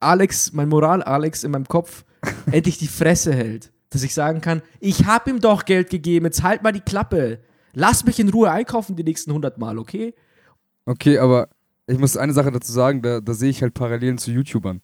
[0.00, 2.06] Alex, mein Moral-Alex in meinem Kopf
[2.50, 3.70] endlich die Fresse hält.
[3.90, 7.40] Dass ich sagen kann, ich habe ihm doch Geld gegeben, jetzt halt mal die Klappe.
[7.74, 10.14] Lass mich in Ruhe einkaufen die nächsten 100 Mal, okay?
[10.84, 11.48] Okay, aber
[11.86, 14.80] ich muss eine Sache dazu sagen, da, da sehe ich halt Parallelen zu YouTubern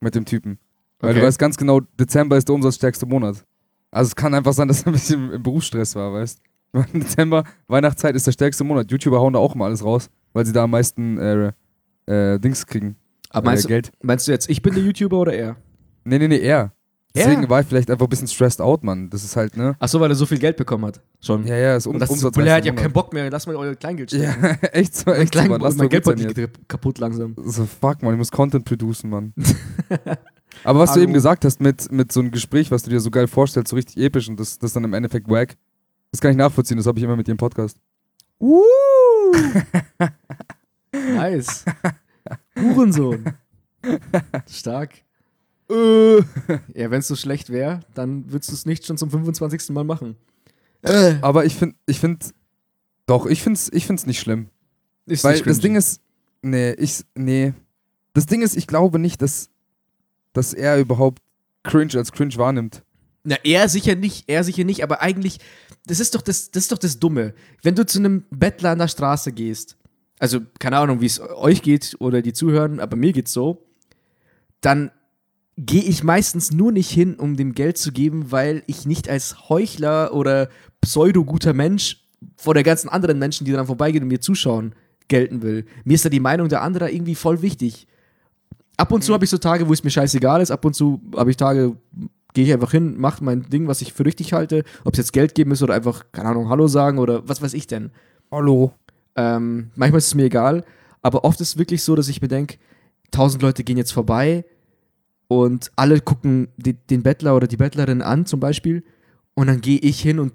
[0.00, 0.58] mit dem Typen.
[1.00, 1.20] Weil Okay.
[1.20, 3.44] du weißt ganz genau, Dezember ist der umsatzstärkste Monat.
[3.90, 6.40] Also es kann einfach sein, dass er ein bisschen im Berufsstress war, weißt
[6.72, 6.82] du?
[6.98, 8.90] Dezember, Weihnachtszeit ist der stärkste Monat.
[8.90, 11.52] YouTuber hauen da auch immer alles raus, weil sie da am meisten äh,
[12.06, 12.96] äh, Dings kriegen.
[13.30, 13.90] Aber äh, meinst, du, Geld.
[14.02, 15.56] meinst du jetzt, ich bin der YouTuber oder er?
[16.04, 16.72] Nee, nee, nee, er.
[17.14, 19.08] Deswegen war ich vielleicht einfach ein bisschen stressed out, Mann.
[19.10, 19.76] Das ist halt, ne?
[19.78, 21.00] Ach so, weil er so viel Geld bekommen hat.
[21.20, 21.46] Schon.
[21.46, 23.74] Ja, ja, ist um, das ist blöd, ich hab keinen Bock mehr, lass mal euer
[23.74, 24.42] Kleingeld stecken.
[24.42, 25.60] Ja, echt so, echt so, Mann.
[25.60, 27.34] Lass mein doch Geld gut wird sein nicht kaputt langsam.
[27.44, 29.32] So, fuck, man, ich muss Content producen, Mann.
[30.64, 31.04] Aber was du Hallo.
[31.04, 33.76] eben gesagt hast mit, mit so einem Gespräch, was du dir so geil vorstellst, so
[33.76, 35.56] richtig episch und das, das dann im Endeffekt wack,
[36.10, 37.78] das kann ich nachvollziehen, das habe ich immer mit dir im Podcast.
[38.40, 38.62] Uh!
[40.92, 41.64] nice.
[42.56, 43.24] Hurensohn.
[44.48, 45.02] Stark.
[45.70, 46.18] Äh.
[46.74, 49.70] Ja, wenn es so schlecht wäre, dann würdest du es nicht schon zum 25.
[49.70, 50.16] Mal machen.
[50.82, 52.26] Äh, Aber ich finde, ich finde,
[53.06, 54.48] doch, ich finde es ich find's nicht schlimm.
[55.06, 55.60] ist Weil nicht das.
[55.60, 56.00] Ding ist,
[56.42, 57.52] nee, ich, nee.
[58.14, 59.50] Das Ding ist, ich glaube nicht, dass,
[60.32, 61.22] dass er überhaupt
[61.64, 62.82] cringe als cringe wahrnimmt.
[63.24, 65.38] Na, er sicher nicht, er sicher nicht, aber eigentlich,
[65.86, 67.34] das ist doch das, das ist doch das Dumme.
[67.62, 69.76] Wenn du zu einem Bettler an der Straße gehst,
[70.18, 73.66] also keine Ahnung, wie es euch geht oder die zuhören, aber mir geht's so,
[74.60, 74.90] dann
[75.58, 79.48] gehe ich meistens nur nicht hin, um dem Geld zu geben, weil ich nicht als
[79.48, 80.48] Heuchler oder
[80.80, 82.04] pseudo-guter Mensch
[82.36, 84.74] vor der ganzen anderen Menschen, die dann vorbeigehen und mir zuschauen,
[85.08, 85.64] gelten will.
[85.84, 87.88] Mir ist da die Meinung der anderen irgendwie voll wichtig.
[88.76, 91.00] Ab und zu habe ich so Tage, wo es mir scheißegal ist, ab und zu
[91.16, 91.74] habe ich Tage,
[92.34, 95.12] gehe ich einfach hin, mache mein Ding, was ich für richtig halte, ob es jetzt
[95.12, 97.90] Geld geben ist oder einfach, keine Ahnung, Hallo sagen oder was weiß ich denn.
[98.30, 98.74] Hallo.
[99.16, 100.64] Ähm, manchmal ist es mir egal,
[101.02, 102.58] aber oft ist es wirklich so, dass ich mir denke,
[103.10, 104.44] tausend Leute gehen jetzt vorbei
[105.28, 108.82] und alle gucken die, den Bettler oder die Bettlerin an zum Beispiel.
[109.34, 110.32] Und dann gehe ich hin und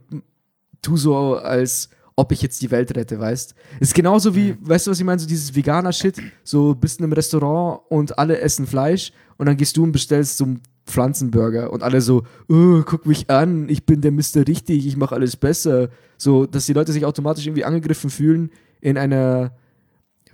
[0.82, 3.56] tu so, als ob ich jetzt die Welt rette, weißt?
[3.80, 7.14] Ist genauso wie, weißt du, was ich meine, so dieses Veganer-Shit, so bist in einem
[7.14, 9.12] Restaurant und alle essen Fleisch.
[9.38, 11.74] Und dann gehst du und bestellst so einen Pflanzenburger.
[11.74, 15.36] Und alle so, oh, guck mich an, ich bin der Mister richtig, ich mache alles
[15.36, 15.90] besser.
[16.18, 19.56] So, dass die Leute sich automatisch irgendwie angegriffen fühlen in einer,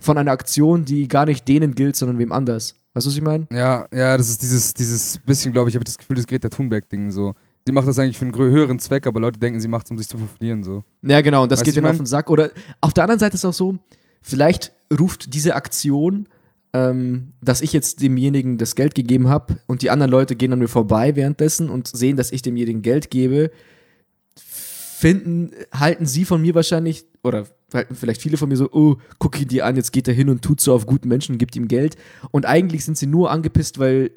[0.00, 2.74] von einer Aktion, die gar nicht denen gilt, sondern wem anders.
[2.92, 3.46] Weißt du, was ich meine?
[3.52, 6.48] Ja, ja, das ist dieses, dieses bisschen, glaube ich, habe ich das Gefühl, das Greta
[6.48, 7.34] Thunberg-Ding so.
[7.66, 9.98] Sie macht das eigentlich für einen höheren Zweck, aber Leute denken, sie macht es, um
[9.98, 10.82] sich zu verlieren, so.
[11.02, 12.30] Ja, genau, und das Weißt geht ich auf den Sack.
[12.30, 12.50] Oder
[12.80, 13.78] auf der anderen Seite ist es auch so,
[14.22, 16.26] vielleicht ruft diese Aktion,
[16.72, 20.58] ähm, dass ich jetzt demjenigen das Geld gegeben habe und die anderen Leute gehen an
[20.58, 23.50] mir vorbei währenddessen und sehen, dass ich demjenigen Geld gebe,
[24.36, 27.46] finden, halten sie von mir wahrscheinlich, oder
[27.92, 30.42] vielleicht viele von mir so, oh, guck ihn dir an, jetzt geht er hin und
[30.42, 31.96] tut so auf guten Menschen und gibt ihm Geld.
[32.30, 34.10] Und eigentlich sind sie nur angepisst, weil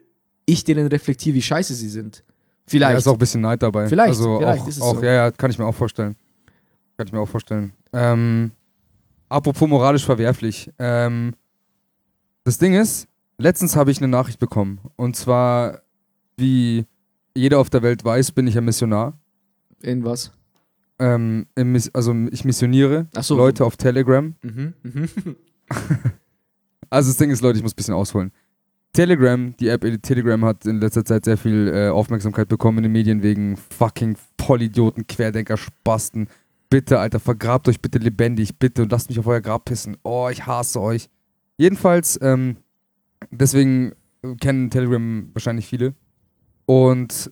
[0.46, 2.24] ich denen reflektiere, wie scheiße sie sind.
[2.26, 2.98] Da Vielleicht.
[3.00, 3.88] ist auch ein bisschen Neid dabei.
[3.88, 5.04] Vielleicht, also vielleicht auch, ist es auch so.
[5.04, 6.16] ja, ja, kann ich mir auch vorstellen.
[6.98, 7.74] Kann ich mir auch vorstellen.
[7.92, 8.52] Ähm,
[9.30, 10.72] apropos moralisch verwerflich.
[10.80, 11.34] Ähm,
[12.44, 14.80] das Ding ist, letztens habe ich eine Nachricht bekommen.
[14.96, 15.82] Und zwar,
[16.38, 16.86] wie
[17.36, 19.18] jeder auf der Welt weiß, bin ich ein Missionar.
[19.82, 20.32] In was?
[21.04, 21.48] Ähm,
[21.92, 23.36] also ich missioniere so.
[23.36, 24.34] Leute auf Telegram.
[24.42, 25.10] Mhm, mhm.
[26.90, 28.32] Also das Ding ist, Leute, ich muss ein bisschen ausholen.
[28.94, 32.92] Telegram, die App Telegram hat in letzter Zeit sehr viel äh, Aufmerksamkeit bekommen in den
[32.92, 36.28] Medien wegen fucking Vollidioten, Querdenker, Spasten.
[36.70, 39.98] Bitte, Alter, vergrabt euch bitte lebendig, bitte und lasst mich auf euer Grab pissen.
[40.04, 41.10] Oh, ich hasse euch.
[41.58, 42.58] Jedenfalls, ähm,
[43.32, 43.94] deswegen
[44.40, 45.96] kennen Telegram wahrscheinlich viele.
[46.68, 47.32] Und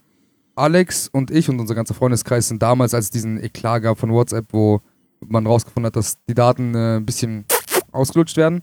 [0.62, 4.12] Alex und ich und unser ganzer Freundeskreis sind damals, als es diesen Eklat gab von
[4.12, 4.82] WhatsApp, wo
[5.20, 7.46] man rausgefunden hat, dass die Daten äh, ein bisschen
[7.92, 8.62] ausgelutscht werden,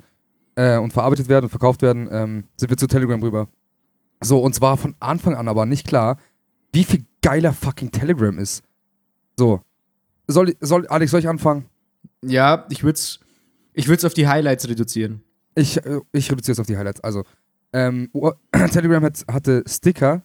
[0.58, 3.48] äh, und verarbeitet werden und verkauft werden, ähm, sind wir zu Telegram rüber.
[4.20, 6.18] So, uns war von Anfang an aber nicht klar,
[6.72, 8.64] wie viel geiler fucking Telegram ist.
[9.36, 9.60] So.
[10.26, 11.66] Soll, soll, Alex, soll ich anfangen?
[12.22, 13.20] Ja, ich würde es
[13.72, 15.22] ich würd's auf die Highlights reduzieren.
[15.54, 17.00] Ich, äh, ich reduziere es auf die Highlights.
[17.00, 17.22] Also,
[17.72, 18.10] ähm,
[18.72, 20.24] Telegram hat, hatte Sticker,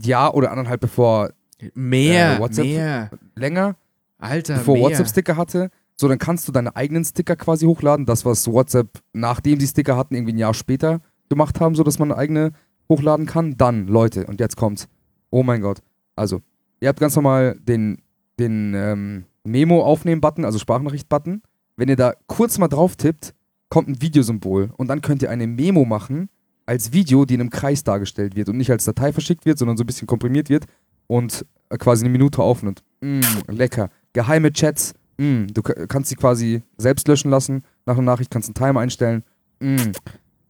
[0.00, 1.30] ja oder anderthalb bevor
[1.74, 3.10] Mehr, Äh, WhatsApp- mehr.
[3.36, 3.76] länger,
[4.18, 4.84] Alter, bevor mehr.
[4.84, 5.70] WhatsApp Sticker hatte.
[5.96, 8.04] So, dann kannst du deine eigenen Sticker quasi hochladen.
[8.04, 11.98] Das, was WhatsApp, nachdem sie Sticker hatten, irgendwie ein Jahr später gemacht haben, so dass
[11.98, 12.52] man eigene
[12.88, 13.56] hochladen kann.
[13.56, 14.88] Dann, Leute, und jetzt kommt's.
[15.30, 15.78] Oh mein Gott.
[16.16, 16.42] Also,
[16.80, 18.02] ihr habt ganz normal den,
[18.38, 21.42] den ähm, Memo-Aufnehmen-Button, also Sprachnachricht-Button.
[21.76, 23.32] Wenn ihr da kurz mal drauf tippt,
[23.70, 26.28] kommt ein Videosymbol und dann könnt ihr eine Memo machen
[26.66, 29.76] als Video, die in einem Kreis dargestellt wird und nicht als Datei verschickt wird, sondern
[29.76, 30.64] so ein bisschen komprimiert wird
[31.06, 32.82] und äh, quasi eine Minute aufnimmt.
[33.00, 33.90] Mm, lecker.
[34.12, 34.94] Geheime Chats.
[35.18, 38.80] Mm, du ka- kannst sie quasi selbst löschen lassen nach einer Nachricht, kannst einen Timer
[38.80, 39.22] einstellen.
[39.60, 39.76] Mm.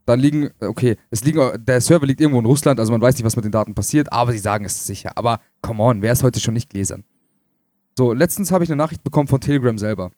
[0.07, 3.25] Dann liegen, okay, es liegen, der Server liegt irgendwo in Russland, also man weiß nicht,
[3.25, 5.13] was mit den Daten passiert, aber sie sagen es ist sicher.
[5.17, 7.05] Aber come on, wer ist heute schon nicht gläsern?
[7.97, 10.11] So, letztens habe ich eine Nachricht bekommen von Telegram selber.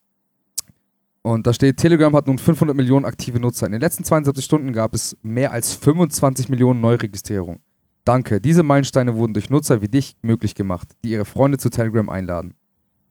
[1.27, 3.67] Und da steht, Telegram hat nun 500 Millionen aktive Nutzer.
[3.67, 7.59] In den letzten 72 Stunden gab es mehr als 25 Millionen Neuregistrierungen.
[8.05, 12.09] Danke, diese Meilensteine wurden durch Nutzer wie dich möglich gemacht, die ihre Freunde zu Telegram
[12.09, 12.55] einladen.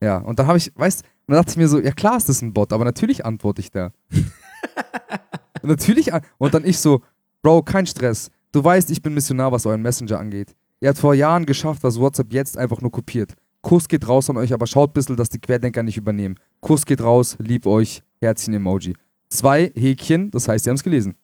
[0.02, 2.30] Ja, und dann habe ich, weißt, und dann dachte ich mir so, ja klar ist
[2.30, 3.92] das ein Bot, aber natürlich antworte ich da.
[5.62, 7.02] und natürlich, und dann ich so,
[7.42, 8.32] Bro, kein Stress.
[8.54, 10.56] Du weißt, ich bin Missionar, was euren Messenger angeht.
[10.80, 13.34] Ihr habt vor Jahren geschafft, was WhatsApp jetzt einfach nur kopiert.
[13.66, 16.36] Kuss geht raus an euch, aber schaut ein bisschen, dass die Querdenker nicht übernehmen.
[16.60, 18.96] Kuss geht raus, lieb euch, Herzchen-Emoji.
[19.28, 21.16] Zwei Häkchen, das heißt, sie haben es gelesen.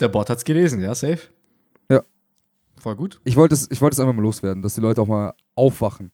[0.00, 1.18] Der Bot hat's gelesen, ja, safe.
[1.90, 2.02] Ja.
[2.80, 3.20] Voll gut.
[3.24, 6.10] Ich wollte es ich wollte es einfach mal loswerden, dass die Leute auch mal aufwachen.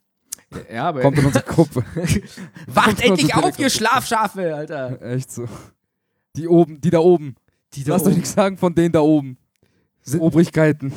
[0.69, 1.01] Ja, aber.
[1.01, 1.85] Kommt in unsere Gruppe.
[2.67, 5.01] Wacht endlich auf, ihr Schlafschafe, Alter.
[5.01, 5.47] Echt so.
[6.35, 7.37] Die oben, die da oben.
[7.75, 9.39] Die Lasst euch nichts sagen von denen da oben.
[10.03, 10.93] Sind- Obrigkeiten.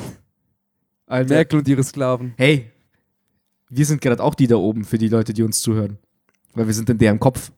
[1.06, 1.34] Alter.
[1.34, 2.34] Merkel und ihre Sklaven.
[2.36, 2.72] Hey,
[3.76, 5.98] wir sind gerade auch die da oben für die Leute, die uns zuhören.
[6.54, 7.50] Weil wir sind in deren Kopf.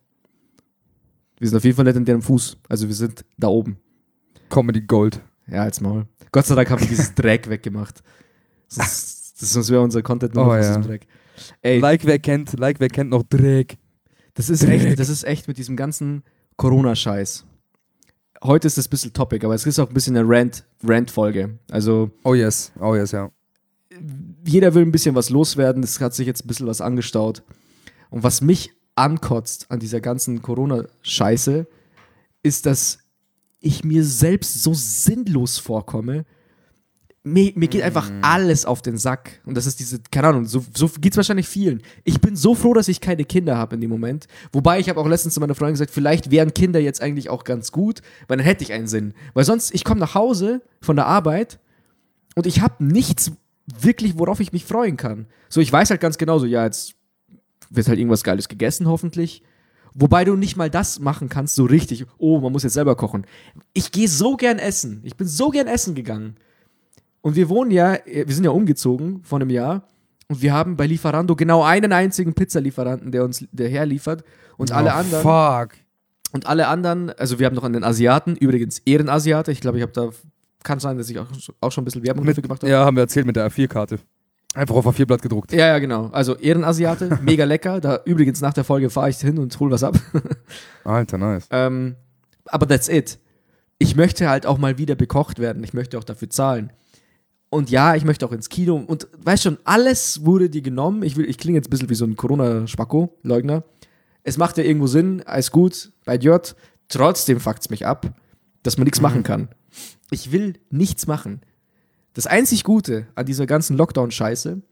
[1.38, 2.56] Wir sind auf jeden Fall nicht in deren Fuß.
[2.68, 3.76] Also wir sind da oben.
[4.48, 5.20] Comedy Gold.
[5.48, 6.06] Ja, als Maul.
[6.32, 8.02] Gott sei Dank haben wir dieses Dreck weggemacht.
[8.68, 10.68] Sonst, das sonst wäre unser Content Oh, noch aus ja.
[10.68, 11.06] diesem Dreck.
[11.60, 13.76] Ey, Like wer kennt, like wer kennt noch Dreck.
[14.34, 16.22] das ist echt, das ist echt mit diesem ganzen
[16.56, 17.44] Corona-Scheiß.
[18.42, 21.58] Heute ist das ein bisschen Topic, aber es ist auch ein bisschen eine Rant- Rant-Folge.
[21.70, 23.30] also Oh yes, oh yes, ja.
[24.46, 27.42] Jeder will ein bisschen was loswerden, es hat sich jetzt ein bisschen was angestaut.
[28.10, 31.66] Und was mich ankotzt an dieser ganzen Corona-Scheiße,
[32.42, 32.98] ist, dass
[33.60, 36.24] ich mir selbst so sinnlos vorkomme.
[37.24, 39.40] Mir, mir geht einfach alles auf den Sack.
[39.44, 41.82] Und das ist diese, keine Ahnung, so, so geht es wahrscheinlich vielen.
[42.04, 44.28] Ich bin so froh, dass ich keine Kinder habe in dem Moment.
[44.52, 47.42] Wobei ich habe auch letztens zu meiner Freundin gesagt, vielleicht wären Kinder jetzt eigentlich auch
[47.42, 49.12] ganz gut, weil dann hätte ich einen Sinn.
[49.34, 51.58] Weil sonst, ich komme nach Hause von der Arbeit
[52.36, 53.32] und ich habe nichts
[53.66, 55.26] wirklich, worauf ich mich freuen kann.
[55.48, 56.94] So, ich weiß halt ganz genau so, ja, jetzt
[57.70, 59.42] wird halt irgendwas Geiles gegessen, hoffentlich.
[59.94, 62.04] Wobei du nicht mal das machen kannst, so richtig.
[62.18, 63.26] Oh, man muss jetzt selber kochen.
[63.72, 65.00] Ich gehe so gern essen.
[65.04, 66.36] Ich bin so gern essen gegangen.
[67.22, 69.88] Und wir wohnen ja, wir sind ja umgezogen vor einem Jahr.
[70.28, 74.22] Und wir haben bei Lieferando genau einen einzigen Pizzalieferanten, der uns der herliefert.
[74.56, 75.22] Und alle oh, anderen.
[75.22, 75.78] Fuck.
[76.32, 79.50] Und alle anderen, also wir haben noch einen Asiaten, übrigens Ehrenasiate.
[79.50, 80.10] Ich glaube, ich habe da,
[80.66, 81.26] kann sein, dass ich auch,
[81.60, 82.70] auch schon ein bisschen Werbung dafür gemacht habe.
[82.70, 83.98] Ja, haben wir erzählt mit der A4-Karte.
[84.54, 85.52] Einfach auf A4-Blatt gedruckt.
[85.52, 86.08] Ja, ja, genau.
[86.12, 87.80] Also Ehrenasiate, mega lecker.
[87.80, 89.96] Da übrigens nach der Folge fahre ich hin und hol was ab.
[90.84, 91.46] Alter, nice.
[91.50, 91.94] ähm,
[92.46, 93.18] aber that's it.
[93.78, 95.62] Ich möchte halt auch mal wieder bekocht werden.
[95.62, 96.72] Ich möchte auch dafür zahlen.
[97.50, 98.76] Und ja, ich möchte auch ins Kino.
[98.76, 101.02] Und weißt schon, alles wurde dir genommen.
[101.02, 103.62] Ich, will, ich klinge jetzt ein bisschen wie so ein Corona-Spacko-Leugner.
[104.24, 106.56] Es macht ja irgendwo Sinn, alles gut, bei J.
[106.88, 108.12] Trotzdem fuckt's mich ab,
[108.64, 109.48] dass man nichts machen kann.
[110.10, 111.40] Ich will nichts machen.
[112.14, 114.62] Das einzig Gute an dieser ganzen Lockdown-Scheiße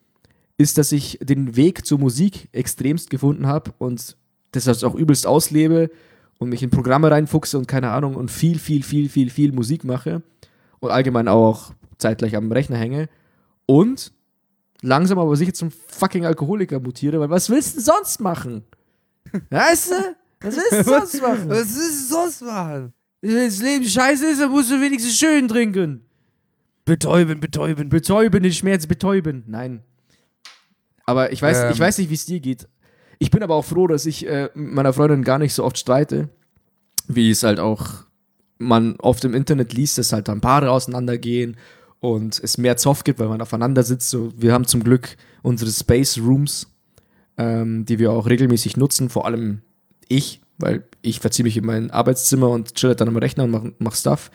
[0.56, 4.16] ist, dass ich den Weg zur Musik extremst gefunden habe und
[4.52, 5.90] das auch übelst auslebe
[6.38, 9.84] und mich in Programme reinfuchse und keine Ahnung und viel, viel, viel, viel, viel Musik
[9.84, 10.22] mache
[10.80, 13.08] und allgemein auch zeitgleich am Rechner hänge
[13.66, 14.12] und
[14.82, 18.64] langsam aber sicher zum fucking Alkoholiker mutiere, weil was willst du sonst machen?
[19.50, 20.16] Weißt du?
[20.40, 21.48] Was willst du sonst machen?
[21.48, 22.92] Was ist sonst machen?
[23.26, 26.02] Wenn das Leben scheiße ist, dann musst du wenigstens schön trinken.
[26.84, 27.88] Betäuben, betäuben.
[27.88, 29.44] Betäuben, den Schmerz betäuben.
[29.46, 29.82] Nein.
[31.06, 31.72] Aber ich weiß, Ähm.
[31.72, 32.68] ich weiß nicht, wie es dir geht.
[33.18, 35.78] Ich bin aber auch froh, dass ich äh, mit meiner Freundin gar nicht so oft
[35.78, 36.28] streite,
[37.08, 38.04] wie es halt auch
[38.58, 41.56] man oft im Internet liest, dass halt dann Paare auseinandergehen
[42.00, 44.10] und es mehr Zoff gibt, weil man aufeinander sitzt.
[44.10, 46.66] So, wir haben zum Glück unsere Space Rooms,
[47.38, 49.62] ähm, die wir auch regelmäßig nutzen, vor allem
[50.08, 53.64] ich, weil ich verziehe mich in mein Arbeitszimmer und chill dann am Rechner und mach,
[53.78, 54.30] mach Stuff.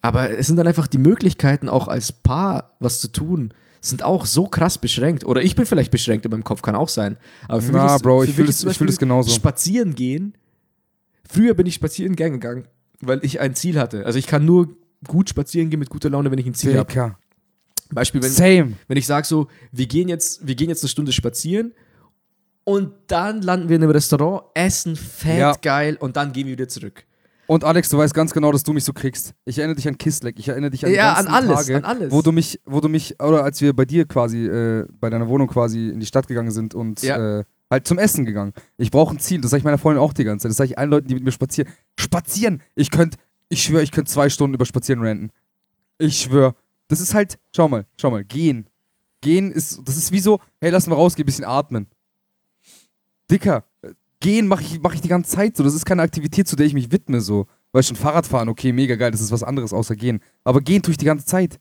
[0.00, 4.26] Aber es sind dann einfach die Möglichkeiten, auch als Paar was zu tun, sind auch
[4.26, 5.24] so krass beschränkt.
[5.24, 7.16] Oder ich bin vielleicht beschränkt in meinem Kopf, kann auch sein.
[7.48, 9.30] Aber für Na, mich ist, Bro, für ich fühl mich das- fühl das genauso.
[9.30, 10.34] Spazieren gehen.
[11.28, 12.66] Früher bin ich spazieren gern gegangen,
[13.00, 14.04] weil ich ein Ziel hatte.
[14.06, 14.76] Also ich kann nur
[15.08, 17.16] gut spazieren gehen mit guter Laune, wenn ich ein Ziel habe.
[17.90, 18.72] Beispiel, wenn, Same.
[18.88, 21.72] wenn ich sage so, wir gehen, jetzt, wir gehen jetzt eine Stunde spazieren
[22.64, 25.52] und dann landen wir in einem Restaurant, essen fett Ja.
[25.60, 27.04] geil und dann gehen wir wieder zurück.
[27.46, 29.34] Und Alex, du weißt ganz genau, dass du mich so kriegst.
[29.44, 31.76] Ich erinnere dich an Kissleck, ich erinnere dich an die Ja, ganzen an alles, Tage,
[31.76, 32.10] an alles.
[32.12, 35.28] wo du mich, wo du mich, oder als wir bei dir quasi, äh, bei deiner
[35.28, 37.40] Wohnung quasi in die Stadt gegangen sind und Ja.
[37.40, 38.54] äh, halt zum Essen gegangen.
[38.78, 40.50] Ich brauche ein Ziel, das sage ich meiner Freundin auch die ganze Zeit.
[40.52, 41.70] Das sage ich allen Leuten, die mit mir spazieren.
[42.00, 42.62] Spazieren!
[42.76, 43.18] Ich könnte,
[43.50, 45.30] ich schwöre, ich könnte zwei Stunden über Spazieren ranten.
[45.98, 46.54] Ich schwöre.
[46.88, 48.68] Das ist halt, schau mal, schau mal, gehen.
[49.20, 51.88] Gehen ist, das ist wie so, hey, lass mal rausgehen, bisschen atmen.
[53.30, 53.64] Dicker,
[54.20, 55.64] gehen mache ich, mach ich die ganze Zeit so.
[55.64, 57.46] Das ist keine Aktivität, zu der ich mich widme so.
[57.72, 60.20] Weil schon Fahrradfahren, okay, mega geil, das ist was anderes außer gehen.
[60.44, 61.58] Aber gehen tue ich die ganze Zeit.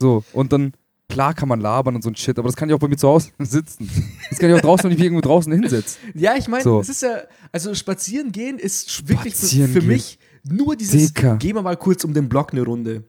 [0.00, 0.72] So, und dann,
[1.08, 2.96] klar kann man labern und so ein Shit, aber das kann ich auch bei mir
[2.98, 3.88] zu Hause sitzen.
[4.28, 5.98] Das kann ich auch draußen, wenn ich mich irgendwo draußen hinsetze.
[6.14, 6.80] Ja, ich meine, So.
[6.80, 7.16] es ist ja,
[7.52, 9.88] also spazieren gehen ist wirklich für, Spazieren für gehen.
[9.88, 11.36] mich nur dieses, Dicker.
[11.36, 13.04] gehen wir mal kurz um den Block eine Runde.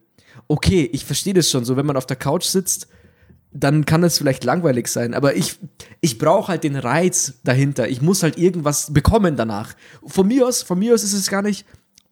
[0.48, 2.88] Okay, ich verstehe das schon, so wenn man auf der Couch sitzt,
[3.58, 5.58] dann kann es vielleicht langweilig sein, aber ich,
[6.02, 7.88] ich brauche halt den Reiz dahinter.
[7.88, 9.76] Ich muss halt irgendwas bekommen danach.
[10.06, 11.66] Von mir aus, von mir aus ist es gar nicht,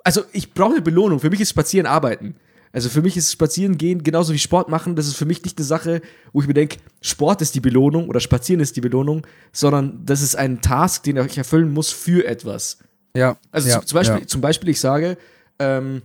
[0.06, 1.20] also ich brauche eine Belohnung.
[1.20, 2.36] Für mich ist Spazieren arbeiten.
[2.72, 4.96] Also für mich ist Spazieren gehen genauso wie Sport machen.
[4.96, 8.08] Das ist für mich nicht eine Sache, wo ich mir denke, Sport ist die Belohnung
[8.08, 12.26] oder Spazieren ist die Belohnung, sondern das ist ein Task, den ich erfüllen muss für
[12.26, 12.80] etwas.
[13.16, 13.38] Ja.
[13.52, 14.28] Also ja, zum, Beispiel, Ja.
[14.28, 15.18] zum Beispiel, ich sage,
[15.60, 16.02] ähm,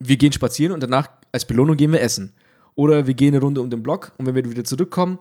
[0.00, 2.34] wir gehen spazieren und danach als Belohnung gehen wir essen.
[2.74, 5.18] Oder wir gehen eine Runde um den Block und wenn wir wieder zurückkommen,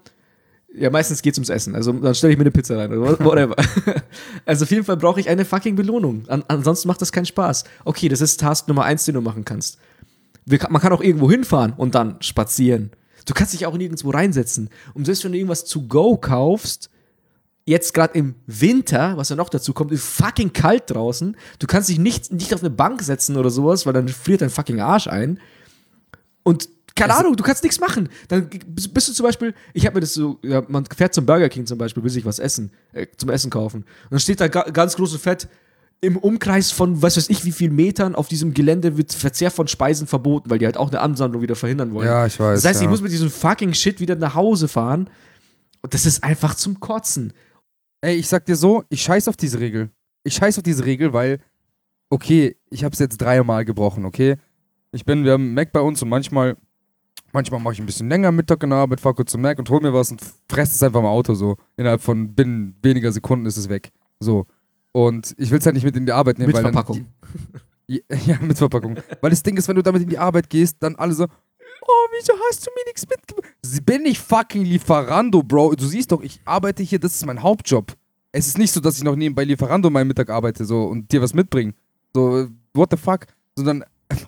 [0.76, 1.76] ja, meistens geht es ums Essen.
[1.76, 3.56] Also dann stelle ich mir eine Pizza rein oder whatever.
[4.46, 6.24] also auf jeden Fall brauche ich eine fucking Belohnung.
[6.28, 7.64] An, ansonsten macht das keinen Spaß.
[7.86, 9.78] Okay, das ist Task Nummer eins, den du machen kannst.
[10.46, 12.92] Wir, man kann auch irgendwo hinfahren und dann spazieren.
[13.26, 14.70] Du kannst dich auch nirgendwo reinsetzen.
[14.94, 16.90] Und selbst wenn du irgendwas to go kaufst,
[17.66, 21.38] jetzt gerade im Winter, was ja noch dazu kommt, ist fucking kalt draußen.
[21.60, 24.50] Du kannst dich nicht, nicht auf eine Bank setzen oder sowas, weil dann friert dein
[24.50, 25.40] fucking Arsch ein.
[26.42, 28.10] Und keine Ahnung, du kannst nichts machen.
[28.28, 31.26] Dann bist bist du zum Beispiel, ich habe mir das so, ja, man fährt zum
[31.26, 33.82] Burger King zum Beispiel, will sich was essen, äh, zum Essen kaufen.
[33.82, 35.48] Und dann steht da ga, ganz große Fett,
[36.04, 39.70] im Umkreis von, was weiß ich, wie viel Metern auf diesem Gelände wird Verzehr von
[39.70, 42.08] Speisen verboten, weil die halt auch eine Ansammlung wieder verhindern wollen.
[42.08, 42.62] Ja, ich weiß.
[42.62, 42.86] Das heißt, ja.
[42.86, 45.10] ich muss mit diesem fucking Shit wieder nach Hause fahren.
[45.82, 47.32] Und das ist einfach zum Kotzen.
[48.02, 49.92] Ey, ich sag dir so, ich scheiß auf diese Regel.
[50.26, 51.40] Ich scheiß auf diese Regel, weil,
[52.10, 54.36] okay, ich hab's jetzt dreimal gebrochen, okay?
[54.92, 56.58] Ich bin, wir haben Mac bei uns und manchmal,
[57.34, 59.70] manchmal mache ich ein bisschen länger Mittag in der Arbeit, fahr kurz zum Mac und
[59.70, 61.58] hol mir was und fress es einfach im Auto so.
[61.76, 63.92] Innerhalb von binnen weniger Sekunden ist es weg.
[64.20, 64.46] So.
[64.94, 67.06] Und ich will's halt nicht mit in die Arbeit nehmen, Mit weil dann- Verpackung.
[67.88, 68.98] Ja, ja, mit Verpackung.
[69.22, 72.08] Weil das Ding ist, wenn du damit in die Arbeit gehst, dann alle so, oh,
[72.18, 73.52] wieso hast du mir nichts mitgebracht?
[73.86, 75.76] Bin ich fucking Lieferando, Bro.
[75.76, 77.94] Du siehst doch, ich arbeite hier, das ist mein Hauptjob.
[78.32, 81.22] Es ist nicht so, dass ich noch nebenbei Lieferando meinen Mittag arbeite so und dir
[81.22, 81.74] was mitbringe.
[82.14, 83.26] So, what the fuck?
[83.56, 83.84] Sondern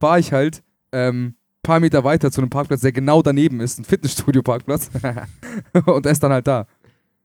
[0.00, 0.62] fahre ich halt
[0.92, 4.90] ähm, paar Meter weiter zu einem Parkplatz, der genau daneben ist, ein Fitnessstudio-Parkplatz.
[5.86, 6.66] und esse dann halt da.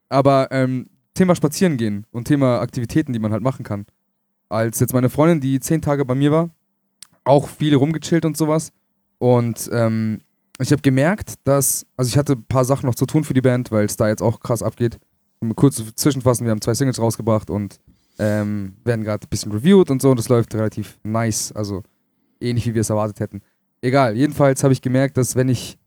[0.10, 3.86] Aber ähm, Thema Spazieren gehen und Thema Aktivitäten, die man halt machen kann.
[4.50, 6.50] Als jetzt meine Freundin, die zehn Tage bei mir war,
[7.24, 8.72] auch viel rumgechillt und sowas.
[9.20, 10.22] Und ähm,
[10.60, 13.42] ich habe gemerkt, dass, also ich hatte ein paar Sachen noch zu tun für die
[13.42, 15.00] Band, weil es da jetzt auch krass abgeht.
[15.56, 17.80] Kurz zwischenfassen, wir haben zwei Singles rausgebracht und
[18.20, 21.84] ähm, werden gerade ein bisschen reviewed und so und das läuft relativ nice, also
[22.40, 23.42] ähnlich wie wir es erwartet hätten.
[23.84, 25.78] Egal, jedenfalls habe ich gemerkt, dass wenn ich,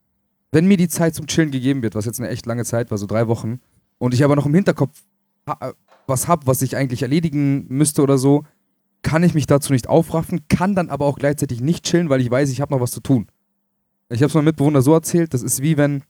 [0.53, 2.99] wenn mir die Zeit zum Chillen gegeben wird, was jetzt eine echt lange Zeit war,
[2.99, 3.59] so drei Wochen,
[3.97, 5.03] und ich aber noch im Hinterkopf
[5.49, 5.73] ha-
[6.07, 8.45] was habe, was ich eigentlich erledigen müsste oder so,
[9.01, 12.31] kann ich mich dazu nicht aufraffen, kann dann aber auch gleichzeitig nicht chillen, weil ich
[12.31, 13.29] weiß, ich habe noch was zu tun.
[14.11, 16.03] Ich habe es meinem Mitbewohner so erzählt, das ist wie wenn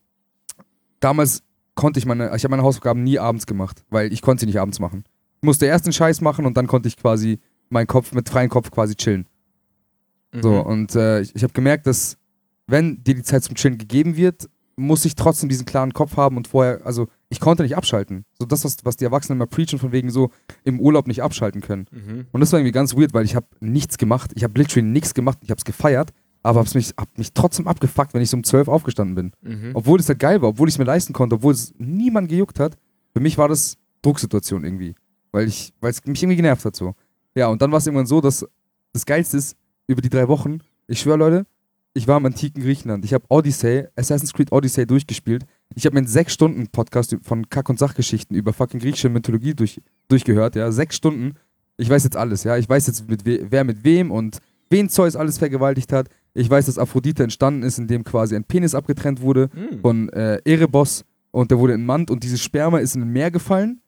[0.98, 1.44] damals
[1.76, 4.58] konnte ich meine, ich habe meine Hausaufgaben nie abends gemacht, weil ich konnte sie nicht
[4.58, 5.04] abends machen.
[5.40, 8.48] Ich musste erst den Scheiß machen und dann konnte ich quasi meinen Kopf mit freiem
[8.48, 9.26] Kopf quasi chillen.
[10.42, 10.60] So, Mhm.
[10.60, 12.16] und äh, ich, ich habe gemerkt, dass
[12.66, 16.36] wenn dir die Zeit zum Chillen gegeben wird, muss ich trotzdem diesen klaren Kopf haben
[16.36, 18.24] und vorher, also ich konnte nicht abschalten.
[18.38, 20.30] So das, was, was die Erwachsenen immer preachen, von wegen so
[20.64, 21.86] im Urlaub nicht abschalten können.
[21.90, 22.26] Mhm.
[22.32, 24.32] Und das war irgendwie ganz weird, weil ich habe nichts gemacht.
[24.34, 25.38] Ich habe literally nichts gemacht.
[25.42, 26.10] Ich habe es gefeiert,
[26.42, 29.32] aber hab's mich, hab mich trotzdem abgefuckt, wenn ich so um 12 aufgestanden bin.
[29.40, 29.70] Mhm.
[29.74, 32.60] Obwohl es halt geil war, obwohl ich es mir leisten konnte, obwohl es niemand gejuckt
[32.60, 32.76] hat.
[33.14, 34.94] Für mich war das Drucksituation irgendwie.
[35.32, 36.94] Weil ich, weil es mich irgendwie genervt hat so.
[37.34, 38.46] Ja, und dann war es irgendwann so, dass
[38.92, 39.56] das Geilste ist,
[39.86, 41.46] über die drei Wochen, ich schwöre Leute,
[41.94, 43.04] ich war im antiken Griechenland.
[43.06, 45.46] Ich habe Odyssey, Assassin's Creed Odyssey durchgespielt.
[45.74, 49.54] Ich habe mir einen sechs Stunden Podcast von Kack- und Sachgeschichten über fucking griechische Mythologie
[49.54, 50.70] durch, durchgehört, ja.
[50.72, 51.34] Sechs Stunden.
[51.78, 52.58] Ich weiß jetzt alles, ja.
[52.58, 56.08] Ich weiß jetzt, mit we wer mit wem und wen Zeus alles vergewaltigt hat.
[56.34, 59.80] Ich weiß, dass Aphrodite entstanden ist, indem quasi ein Penis abgetrennt wurde Hm.
[59.80, 63.80] von äh, Erebos und der wurde entmannt und dieses Sperma ist in ein Meer gefallen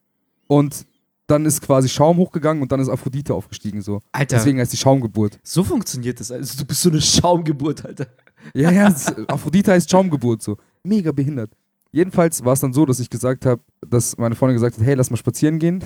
[0.46, 0.86] und
[1.28, 4.02] dann ist quasi Schaum hochgegangen und dann ist Aphrodite aufgestiegen so.
[4.12, 5.38] Alter, Deswegen heißt die Schaumgeburt.
[5.42, 6.32] so funktioniert das.
[6.32, 8.06] Also, du bist so eine Schaumgeburt, Alter.
[8.54, 8.94] Ja, ja,
[9.26, 10.56] Aphrodite heißt Schaumgeburt so.
[10.82, 11.52] Mega behindert.
[11.92, 14.94] Jedenfalls war es dann so, dass ich gesagt habe, dass meine Freundin gesagt hat, hey,
[14.94, 15.84] lass mal spazieren gehen.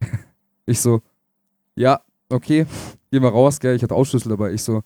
[0.66, 1.02] ich so,
[1.74, 2.00] ja,
[2.30, 2.66] okay,
[3.10, 4.52] geh mal raus, gell, ich hatte Ausschlüssel dabei.
[4.52, 4.82] Ich so,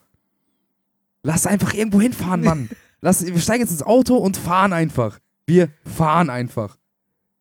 [1.23, 2.69] lass einfach irgendwo hinfahren, Mann.
[3.01, 5.21] Lass, wir steigen jetzt ins Auto und fahren einfach.
[5.47, 6.78] Wir fahren einfach.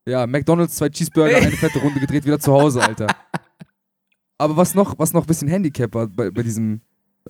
[0.08, 3.08] Ja, McDonalds, zwei Cheeseburger, eine fette Runde gedreht, wieder zu Hause, Alter.
[4.38, 6.82] Aber was noch, was noch ein bisschen Handicap war bei, bei diesem,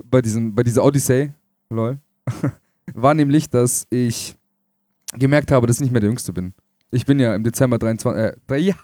[0.04, 1.32] bei diesem, bei dieser Odyssey,
[1.70, 1.98] lol,
[2.94, 4.36] war nämlich, dass ich
[5.18, 6.54] gemerkt habe, dass ich nicht mehr der Jüngste bin.
[6.92, 8.76] Ich bin ja im Dezember 23, äh, drei- ja,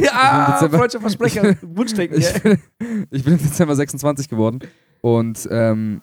[0.00, 2.18] ja, Dezember- freudscher Versprecher, Wunschdenken.
[2.18, 2.58] ich, bin,
[3.10, 4.60] ich bin im Dezember 26 geworden
[5.00, 6.02] und ähm,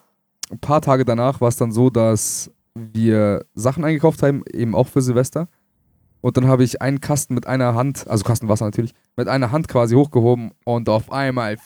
[0.50, 4.88] ein paar Tage danach war es dann so, dass wir Sachen eingekauft haben, eben auch
[4.88, 5.48] für Silvester.
[6.20, 9.52] Und dann habe ich einen Kasten mit einer Hand, also Kasten Wasser natürlich, mit einer
[9.52, 11.56] Hand quasi hochgehoben und auf einmal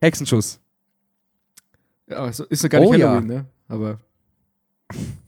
[0.00, 0.60] Hexenschuss.
[2.08, 3.08] Ja, so- ist ja gar nicht Oh ja.
[3.10, 3.46] Halloween, ne?
[3.68, 3.98] Aber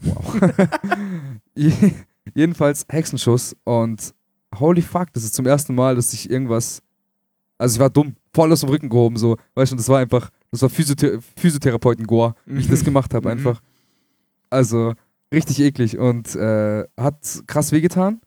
[0.00, 0.34] Wow.
[1.54, 1.92] Je-
[2.34, 4.12] Jedenfalls Hexenschuss und
[4.58, 6.82] holy fuck, das ist zum ersten Mal, dass ich irgendwas.
[7.56, 9.36] Also ich war dumm, voll aus dem Rücken gehoben, so.
[9.54, 13.38] Weißt du, das war einfach, das war Physiothe Physiotherapeuten-Gore, wie ich das gemacht habe, Mhm.
[13.38, 13.62] einfach.
[14.50, 14.92] Also
[15.36, 18.20] richtig eklig und äh, hat krass wehgetan.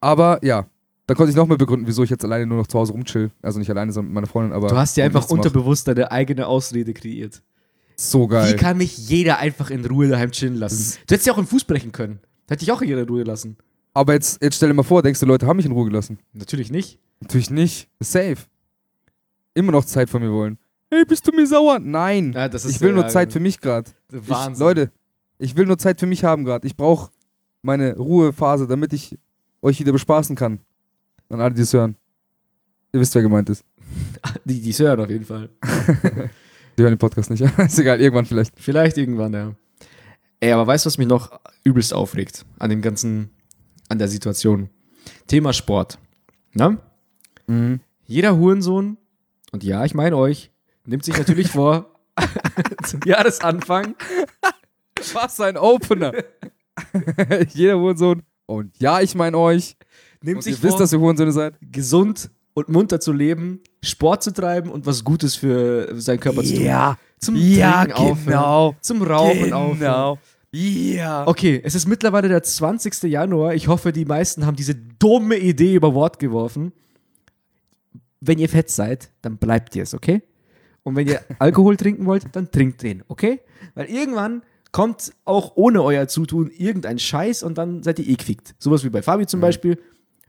[0.00, 0.66] Aber ja,
[1.06, 3.30] da konnte ich noch mal begründen, wieso ich jetzt alleine nur noch zu Hause rumchill.
[3.42, 4.68] Also nicht alleine, sondern mit meiner Freundin, aber.
[4.68, 7.42] du hast dir einfach unterbewusst deine eigene Ausrede kreiert.
[7.96, 8.52] So geil.
[8.52, 10.98] Wie kann mich jeder einfach in Ruhe daheim chillen lassen?
[11.06, 12.20] Du hättest ja auch im Fuß brechen können.
[12.46, 13.56] Da hätte ich auch jeder in Ruhe lassen.
[13.92, 16.18] Aber jetzt, jetzt stell dir mal vor, denkst du, Leute haben mich in Ruhe gelassen.
[16.32, 16.98] Natürlich nicht.
[17.20, 17.88] Natürlich nicht.
[18.00, 18.38] Safe.
[19.52, 20.58] Immer noch Zeit von mir wollen.
[20.90, 21.78] Hey, bist du mir sauer?
[21.78, 22.32] Nein.
[22.32, 23.90] Ja, ich will nur Zeit für mich gerade.
[24.08, 24.64] Wahnsinn.
[24.64, 24.92] Leute,
[25.40, 26.66] ich will nur Zeit für mich haben gerade.
[26.66, 27.10] Ich brauche
[27.62, 29.18] meine Ruhephase, damit ich
[29.62, 30.60] euch wieder bespaßen kann.
[31.28, 31.96] An alle, die es hören.
[32.92, 33.64] Ihr wisst, wer gemeint ist.
[34.44, 35.48] Die, die hören auf jeden Fall.
[36.78, 37.40] Die hören den Podcast nicht.
[37.58, 38.52] ist egal, irgendwann vielleicht.
[38.56, 39.54] Vielleicht irgendwann, ja.
[40.38, 43.30] Ey, aber weißt du, was mich noch übelst aufregt an dem ganzen,
[43.88, 44.70] an der Situation?
[45.26, 45.98] Thema Sport.
[46.52, 46.78] Na?
[47.46, 47.80] Mhm.
[48.06, 48.96] Jeder Hurensohn,
[49.52, 50.50] und ja, ich meine euch,
[50.84, 51.90] nimmt sich natürlich vor,
[52.84, 53.94] zum Jahresanfang,
[55.12, 56.12] Was ein Opener.
[57.52, 58.22] Jeder Hurensohn.
[58.46, 59.76] Und ja, ich meine euch.
[60.24, 61.54] Und sich ihr wisst, vor, dass ihr Hurensöhne seid.
[61.60, 66.54] gesund und munter zu leben, Sport zu treiben und was Gutes für seinen Körper zu
[66.54, 66.96] tun.
[67.18, 69.78] Zum Trinken aufhören, zum Rauchen aufhören.
[69.78, 70.18] Genau.
[70.52, 71.28] Ja.
[71.28, 73.04] Okay, es ist mittlerweile der 20.
[73.04, 73.54] Januar.
[73.54, 76.72] Ich hoffe, die meisten haben diese dumme Idee über Bord geworfen.
[78.20, 80.22] Wenn ihr fett seid, dann bleibt ihr es, okay?
[80.82, 83.40] Und wenn ihr Alkohol trinken wollt, dann trinkt den, okay?
[83.74, 84.42] Weil irgendwann
[84.72, 88.54] kommt auch ohne euer Zutun irgendein Scheiß und dann seid ihr eh gefickt.
[88.58, 89.78] Sowas wie bei Fabi zum Beispiel.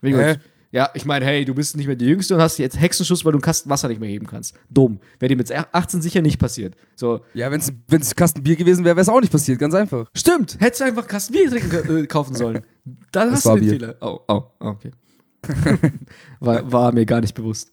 [0.02, 0.32] Ihr Hä?
[0.32, 0.38] euch-
[0.74, 3.34] ja, ich meine, hey, du bist nicht mehr der Jüngste und hast jetzt Hexenschuss, weil
[3.34, 4.56] du einen Kasten Wasser nicht mehr heben kannst.
[4.70, 5.02] Dumm.
[5.20, 6.76] Wäre dir mit 18 sicher nicht passiert.
[6.96, 9.60] So, Ja, wenn es ein Kasten Bier gewesen wäre, wäre es auch nicht passiert.
[9.60, 10.10] Ganz einfach.
[10.16, 12.62] Stimmt, hättest du einfach Kasten Bier trinken, äh, kaufen sollen.
[13.12, 13.72] Dann Das hast du den Bier.
[13.72, 13.96] Fehler.
[14.00, 14.92] Oh, oh, oh, okay.
[16.40, 17.72] war, war mir gar nicht bewusst.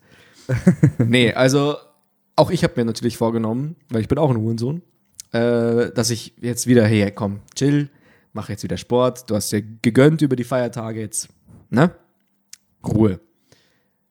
[0.98, 1.76] nee, also
[2.36, 4.82] auch ich habe mir natürlich vorgenommen, weil ich bin auch ein Hurensohn,
[5.32, 7.90] äh, dass ich jetzt wieder, hey, komm, chill,
[8.32, 9.28] mach jetzt wieder Sport.
[9.30, 11.28] Du hast dir gegönnt über die Feiertage jetzt,
[11.70, 11.92] ne?
[12.86, 13.20] Ruhe.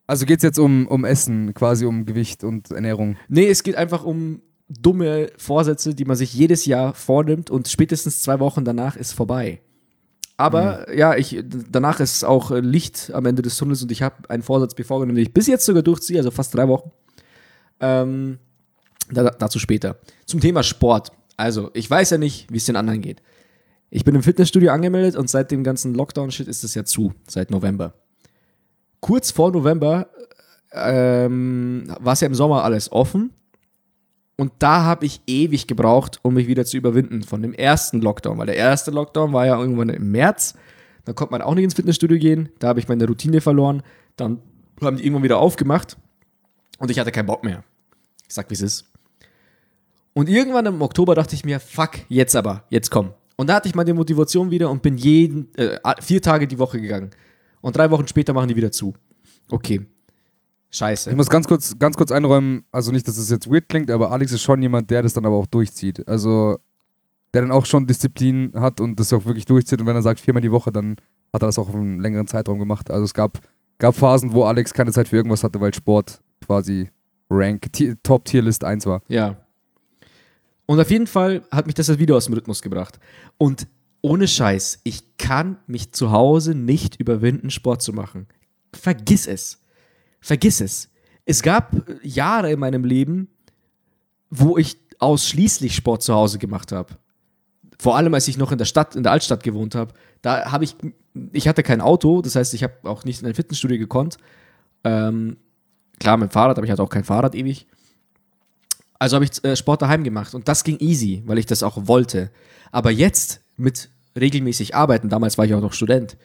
[0.05, 3.17] Also geht es jetzt um, um Essen, quasi um Gewicht und Ernährung.
[3.27, 8.21] Nee, es geht einfach um dumme Vorsätze, die man sich jedes Jahr vornimmt und spätestens
[8.21, 9.61] zwei Wochen danach ist vorbei.
[10.37, 14.43] Aber ja, ich, danach ist auch Licht am Ende des Tunnels und ich habe einen
[14.43, 16.91] Vorsatz mir vorgenommen, den ich bis jetzt sogar durchziehe, also fast drei Wochen.
[17.79, 18.37] Ähm,
[19.09, 19.97] da, dazu später.
[20.25, 21.11] Zum Thema Sport.
[21.37, 23.21] Also, ich weiß ja nicht, wie es den anderen geht.
[23.89, 27.51] Ich bin im Fitnessstudio angemeldet und seit dem ganzen Lockdown-Shit ist es ja zu, seit
[27.51, 27.93] November.
[28.99, 30.09] Kurz vor November
[30.73, 33.31] ähm, war es ja im Sommer alles offen.
[34.35, 38.37] Und da habe ich ewig gebraucht, um mich wieder zu überwinden von dem ersten Lockdown.
[38.37, 40.53] Weil der erste Lockdown war ja irgendwann im März.
[41.05, 42.49] Da konnte man auch nicht ins Fitnessstudio gehen.
[42.59, 43.81] Da habe ich meine Routine verloren.
[44.15, 44.41] Dann
[44.81, 45.97] haben die irgendwann wieder aufgemacht.
[46.77, 47.63] Und ich hatte keinen Bock mehr.
[48.27, 48.85] Ich sag, wie es ist.
[50.17, 53.11] Und irgendwann im Oktober dachte ich mir, fuck, jetzt aber, jetzt komm.
[53.35, 56.81] Und da hatte ich meine Motivation wieder und bin jeden, äh, vier Tage die Woche
[56.81, 57.11] gegangen.
[57.61, 58.95] Und drei Wochen später machen die wieder zu.
[59.51, 59.85] Okay.
[60.71, 61.11] Scheiße.
[61.11, 64.11] Ich muss ganz kurz, ganz kurz einräumen, also nicht, dass es jetzt weird klingt, aber
[64.11, 66.07] Alex ist schon jemand, der das dann aber auch durchzieht.
[66.07, 66.57] Also,
[67.33, 69.79] der dann auch schon Disziplin hat und das auch wirklich durchzieht.
[69.79, 70.95] Und wenn er sagt viermal die Woche, dann
[71.31, 72.89] hat er das auch auf einen längeren Zeitraum gemacht.
[72.89, 73.39] Also es gab
[73.77, 76.89] gab Phasen, wo Alex keine Zeit für irgendwas hatte, weil Sport quasi
[77.29, 79.03] Rank, Ti- Top-Tier-List 1 war.
[79.09, 79.37] Ja.
[80.67, 82.99] Und auf jeden Fall hat mich das Video aus dem Rhythmus gebracht.
[83.37, 83.67] Und
[84.01, 88.27] ohne Scheiß, ich kann mich zu Hause nicht überwinden, Sport zu machen.
[88.73, 89.63] Vergiss es.
[90.19, 90.89] Vergiss es.
[91.25, 93.29] Es gab Jahre in meinem Leben,
[94.29, 96.95] wo ich ausschließlich Sport zu Hause gemacht habe.
[97.79, 99.93] Vor allem, als ich noch in der Stadt, in der Altstadt gewohnt habe.
[100.21, 100.75] Da habe ich,
[101.31, 104.17] ich hatte kein Auto, das heißt, ich habe auch nicht in ein Fitnessstudio gekonnt.
[104.83, 105.37] Ähm,
[105.99, 107.67] klar, mit dem Fahrrad, aber ich hatte auch kein Fahrrad ewig.
[108.99, 111.87] Also habe ich äh, Sport daheim gemacht und das ging easy, weil ich das auch
[111.87, 112.31] wollte.
[112.71, 113.89] Aber jetzt mit
[114.19, 116.17] regelmäßig arbeiten, damals war ich auch noch Student,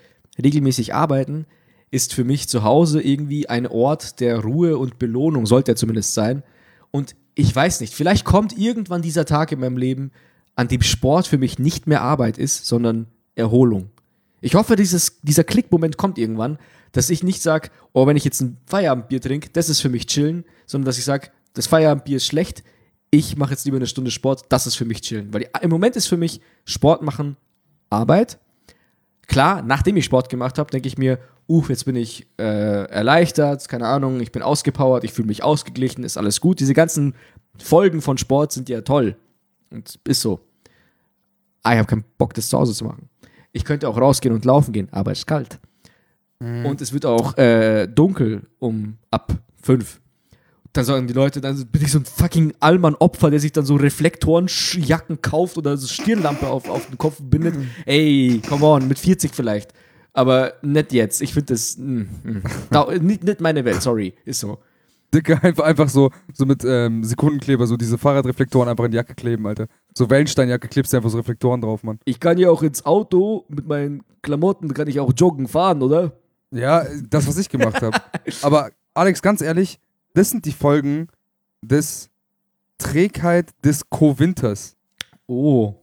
[0.43, 1.47] regelmäßig arbeiten
[1.93, 6.15] ist für mich zu Hause irgendwie ein Ort der Ruhe und Belohnung, sollte er zumindest
[6.15, 6.43] sein.
[6.91, 10.11] Und ich weiß nicht, vielleicht kommt irgendwann dieser Tag in meinem Leben,
[10.57, 13.91] an dem Sport für mich nicht mehr Arbeit ist, sondern Erholung.
[14.41, 16.59] Ich hoffe, dieses, dieser Klickmoment kommt irgendwann,
[16.93, 20.07] dass ich nicht sage, oh, wenn ich jetzt ein Feierabendbier trinke, das ist für mich
[20.07, 22.63] chillen, sondern dass ich sage, das Feierabendbier ist schlecht,
[23.11, 25.33] ich mache jetzt lieber eine Stunde Sport, das ist für mich chillen.
[25.35, 27.37] Weil im Moment ist für mich Sport machen
[27.91, 28.39] Arbeit.
[29.27, 33.69] Klar, nachdem ich Sport gemacht habe, denke ich mir, uh, jetzt bin ich äh, erleichtert,
[33.69, 36.61] keine Ahnung, ich bin ausgepowert, ich fühle mich ausgeglichen, ist alles gut.
[36.61, 37.15] Diese ganzen
[37.59, 39.17] Folgen von Sport sind ja toll.
[39.71, 40.41] Und ist so.
[41.63, 43.09] Ah, ich habe keinen Bock, das zu Hause zu machen.
[43.53, 45.59] Ich könnte auch rausgehen und laufen gehen, aber es ist kalt.
[46.41, 49.33] Und es wird auch äh, dunkel um ab
[49.63, 50.02] fünf.
[50.73, 53.77] Dann sagen die Leute, dann bin ich so ein fucking Allmann-Opfer, der sich dann so
[53.77, 57.55] Reflektorenjacken kauft oder so Stirnlampe auf, auf den Kopf bindet.
[57.85, 59.73] Ey, come on, mit 40 vielleicht.
[60.15, 61.21] Aber nicht jetzt.
[61.21, 62.43] Ich finde das mm, mm.
[62.71, 64.15] Da, nicht, nicht meine Welt, sorry.
[64.25, 64.59] Ist so.
[65.15, 69.15] Dicke, einfach, einfach so, so mit ähm, Sekundenkleber, so diese Fahrradreflektoren einfach in die Jacke
[69.15, 69.67] kleben, Alter.
[69.95, 71.99] So Wellensteinjacke klebst du einfach so Reflektoren drauf, Mann.
[72.05, 76.13] Ich kann ja auch ins Auto mit meinen Klamotten, kann ich auch joggen fahren, oder?
[76.51, 77.99] Ja, das, was ich gemacht habe.
[78.43, 79.79] Aber Alex, ganz ehrlich,
[80.15, 81.09] das sind die Folgen
[81.63, 82.11] des
[82.79, 84.77] Trägheit des Co-Winters.
[85.27, 85.75] Oh.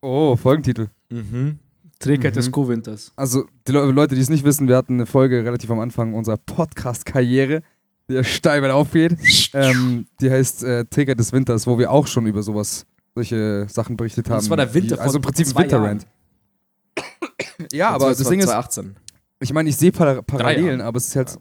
[0.00, 0.88] Oh, Folgentitel.
[1.10, 1.58] Mhm.
[1.98, 2.36] Trägheit Mhm.
[2.36, 3.12] des Co-Winters.
[3.16, 6.14] Also, die Le Leute, die es nicht wissen, wir hatten eine Folge relativ am Anfang
[6.14, 7.62] unserer Podcast-Karriere,
[8.08, 9.16] die ja steil weit aufgeht.
[9.54, 13.96] Ähm, die heißt äh, Trägheit des Winters, wo wir auch schon über sowas, solche Sachen
[13.96, 14.36] berichtet haben.
[14.38, 16.06] Das war der Winter Wie- Also im Prinzip ein Winterrand.
[17.72, 18.96] Ja, aber das Ding ist, 2018.
[19.40, 21.38] ich meine, ich sehe Par Parallelen, aber es ist halt,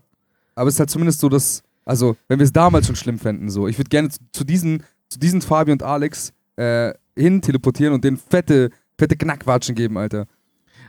[0.55, 3.49] aber es ist halt zumindest so, dass, also wenn wir es damals schon schlimm fänden,
[3.49, 7.93] so, ich würde gerne zu, zu diesen, zu diesen Fabi und Alex äh, hin teleportieren
[7.93, 10.27] und denen fette, fette Knackwatschen geben, Alter.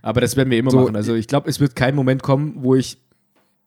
[0.03, 0.97] Aber das werden wir immer So, machen.
[0.97, 3.01] Also ich glaube, es wird kein Moment kommen, wo ich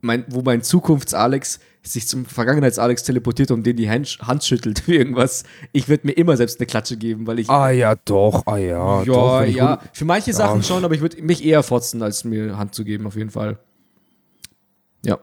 [0.02, 4.94] mein, wo mein Zukunfts-Alex sich zum Vergangenheits-Alex teleportiert und den die Hand, Hand schüttelt für
[4.94, 5.44] irgendwas.
[5.72, 7.50] Ich würde mir immer selbst eine Klatsche geben, weil ich.
[7.50, 9.42] Ah ja, doch, ah ja, ja, doch.
[9.46, 9.80] ja.
[9.94, 10.64] Für manche Sachen Ja.
[10.64, 13.58] schon, aber ich würde mich eher fotzen, als mir Hand zu geben, auf jeden Fall.
[15.04, 15.18] Ja.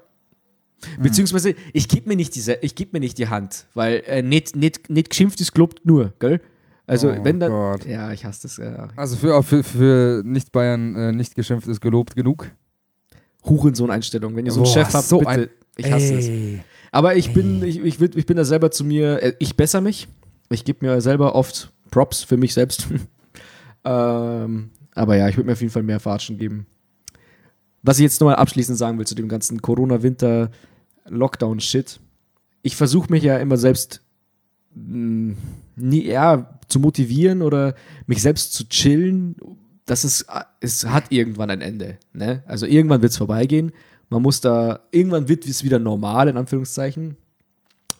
[1.01, 4.57] Beziehungsweise, ich gebe mir, nicht diese- ich geb mir nicht die Hand, weil äh, nicht,
[4.57, 6.41] nicht, nicht geschimpft ist, gelobt nur, gell?
[6.87, 7.51] Also, Oh wenn dann.
[7.51, 7.87] Gott.
[7.87, 8.59] Ja, ich hasse das.
[8.59, 8.89] Ja.
[8.97, 12.51] Also für, für, für Nicht-Bayern äh, nicht geschimpft ist gelobt genug.
[13.47, 14.37] Hurensohn-Einstellung.
[14.37, 15.30] Wenn ihr so einen Boah, Chef habt, so bitte.
[15.30, 16.28] ein- ich hasse es.
[16.28, 16.61] Ey.
[16.93, 20.09] Aber ich bin, ich, ich, ich bin da selber zu mir, äh, ich besser mich.
[20.51, 22.87] Ich gebe mir selber oft Props für mich selbst.
[23.85, 26.66] ähm, aber ja, ich würde mir auf jeden Fall mehr Fatschen geben.
[27.82, 29.61] Was ich jetzt nochmal abschließend sagen will zu dem ganzen
[31.05, 32.00] Corona-Winter-Lockdown-Shit.
[32.62, 34.02] Ich versuche mich ja immer selbst
[34.74, 35.36] mh,
[35.76, 37.74] nie, ja, zu motivieren oder
[38.07, 39.36] mich selbst zu chillen.
[39.86, 40.26] Das ist,
[40.61, 41.98] es hat irgendwann ein Ende.
[42.12, 42.42] Ne?
[42.46, 43.72] Also irgendwann wird es vorbeigehen.
[44.09, 47.16] Man muss da, irgendwann wird es wieder normal, in Anführungszeichen.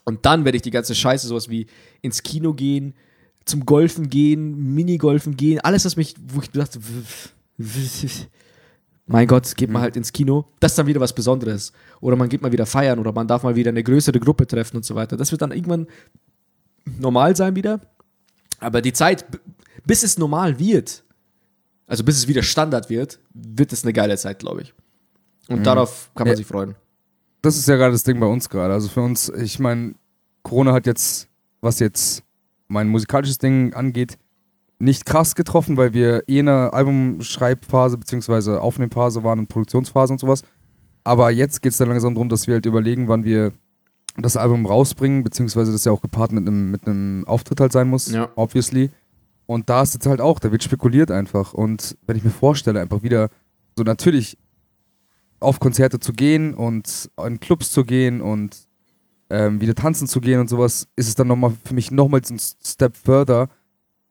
[0.05, 1.67] Und dann werde ich die ganze Scheiße, sowas wie
[2.03, 2.95] ins Kino gehen,
[3.45, 6.81] zum Golfen gehen, Minigolfen gehen, alles, was mich, wo ich dachte,
[9.07, 10.47] mein Gott, geht man halt ins Kino.
[10.61, 11.73] Das ist dann wieder was Besonderes.
[12.01, 14.77] Oder man geht mal wieder feiern oder man darf mal wieder eine größere Gruppe treffen
[14.79, 15.17] und so weiter.
[15.17, 15.87] Das wird dann irgendwann
[16.99, 17.81] normal sein wieder.
[18.61, 19.27] Aber die Zeit,
[19.85, 21.05] bis es normal wird,
[21.87, 24.75] also bis es wieder Standard wird, wird es eine geile Zeit, glaube ich.
[25.49, 26.37] Und darauf kann man Ja.
[26.37, 26.75] sich freuen.
[27.43, 28.73] Das ist ja gerade das Ding bei uns gerade.
[28.73, 29.95] Also für uns, ich meine,
[30.43, 31.29] Corona hat jetzt,
[31.61, 32.23] was jetzt
[32.69, 34.17] mein musikalisches Ding angeht,
[34.85, 38.57] nicht krass getroffen, weil wir eh in einer Albumschreibphase bzw.
[38.59, 40.43] Aufnehmphase waren und Produktionsphase und sowas.
[41.05, 43.53] Aber jetzt geht es dann langsam darum, dass wir halt überlegen, wann wir
[44.17, 47.89] das Album rausbringen, beziehungsweise das ja auch gepaart mit einem mit einem Auftritt halt sein
[47.89, 48.29] muss, Ja.
[48.37, 48.91] obviously.
[49.47, 51.53] Und da ist jetzt halt auch, da wird spekuliert einfach.
[51.53, 53.29] Und wenn ich mir vorstelle, einfach wieder
[53.77, 54.39] so natürlich
[55.41, 58.57] auf Konzerte zu gehen und in Clubs zu gehen und
[59.31, 62.39] ähm, wieder tanzen zu gehen und sowas, ist es dann nochmal für mich nochmals ein
[62.39, 63.49] Step further,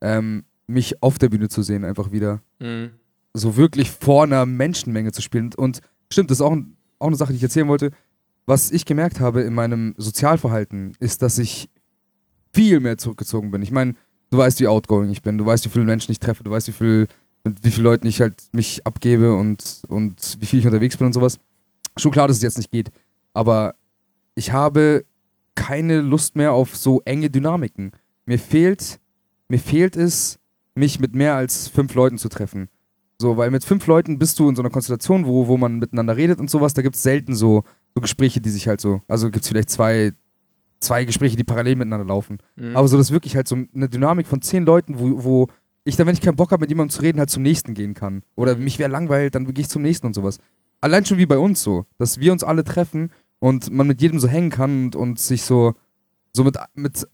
[0.02, 2.42] ähm, mich auf der Bühne zu sehen, einfach wieder.
[3.34, 5.52] So wirklich vor einer Menschenmenge zu spielen.
[5.56, 7.92] Und stimmt, das ist auch ein, auch eine Sache, die ich erzählen wollte.
[8.46, 11.70] Was ich gemerkt habe in meinem Sozialverhalten, ist, dass ich
[12.54, 13.62] viel mehr zurückgezogen bin.
[13.62, 13.96] Ich meine,
[14.30, 16.68] du weißt, wie outgoing ich bin, du weißt, wie viele Menschen ich treffe, du weißt,
[16.68, 17.08] wie viel,
[17.44, 21.08] mit wie vielen Leuten ich halt mich abgebe und, und wie viel ich unterwegs bin
[21.08, 21.40] und sowas.
[21.98, 22.92] Schon klar, dass es jetzt nicht geht.
[23.34, 23.76] Aber
[24.36, 25.06] ich habe
[25.56, 27.92] keine Lust mehr auf so enge Dynamiken.
[28.26, 29.00] Mir fehlt,
[29.48, 30.40] mir fehlt es,
[30.76, 32.70] mich mit mehr als fünf Leuten zu treffen.
[33.20, 36.18] So, weil mit fünf Leuten bist du in so einer Konstellation, wo, wo man miteinander
[36.18, 37.64] redet und sowas, da gibt es selten so,
[37.96, 40.12] so Gespräche, die sich halt so, also gibt es vielleicht zwei,
[40.80, 42.40] zwei Gespräche, die parallel miteinander laufen.
[42.56, 42.76] Mhm.
[42.76, 45.48] Aber so, das ist wirklich halt so eine Dynamik von zehn Leuten, wo, wo
[45.86, 47.94] ich dann, wenn ich keinen Bock habe, mit jemandem zu reden, halt zum nächsten gehen
[47.94, 48.24] kann.
[48.36, 50.40] Oder mich wäre langweilt, dann gehe ich zum nächsten und sowas.
[50.82, 54.20] Allein schon wie bei uns so, dass wir uns alle treffen und man mit jedem
[54.20, 55.76] so hängen kann und, und sich so,
[56.34, 57.08] so mit, mit,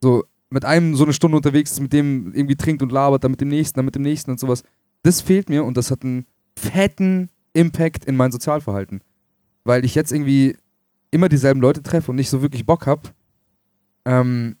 [0.00, 3.32] so mit einem so eine Stunde unterwegs ist, mit dem irgendwie trinkt und labert, dann
[3.32, 4.62] mit dem nächsten, dann mit dem nächsten und sowas.
[5.02, 6.26] Das fehlt mir und das hat einen
[6.56, 9.02] fetten Impact in mein Sozialverhalten.
[9.64, 10.56] Weil ich jetzt irgendwie
[11.10, 13.10] immer dieselben Leute treffe und nicht so wirklich Bock habe,
[14.04, 14.56] ähm,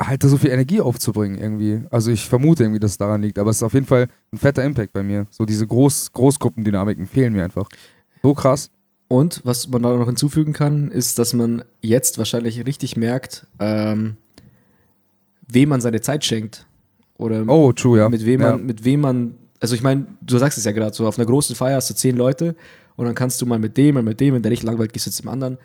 [0.00, 1.82] halt da so viel Energie aufzubringen irgendwie.
[1.90, 4.38] Also ich vermute irgendwie, dass es daran liegt, aber es ist auf jeden Fall ein
[4.38, 5.26] fetter Impact bei mir.
[5.30, 7.68] So diese Groß Großgruppendynamiken fehlen mir einfach.
[8.22, 8.70] So krass.
[9.08, 14.16] Und was man da noch hinzufügen kann, ist, dass man jetzt wahrscheinlich richtig merkt, ähm,
[15.46, 16.66] wem man seine Zeit schenkt.
[17.18, 18.08] Oder Oh, true, ja.
[18.08, 18.52] mit wem ja.
[18.52, 21.26] man, mit wem man, also ich meine, du sagst es ja gerade, so auf einer
[21.26, 22.56] großen Feier hast du zehn Leute
[22.96, 25.06] und dann kannst du mal mit dem, mal mit dem, wenn der nicht langweilt, gehst
[25.06, 25.58] du zum anderen.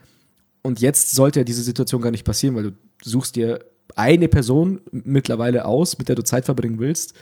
[0.61, 2.71] Und jetzt sollte ja diese Situation gar nicht passieren, weil du
[3.03, 3.65] suchst dir
[3.95, 7.15] eine Person mittlerweile aus, mit der du Zeit verbringen willst.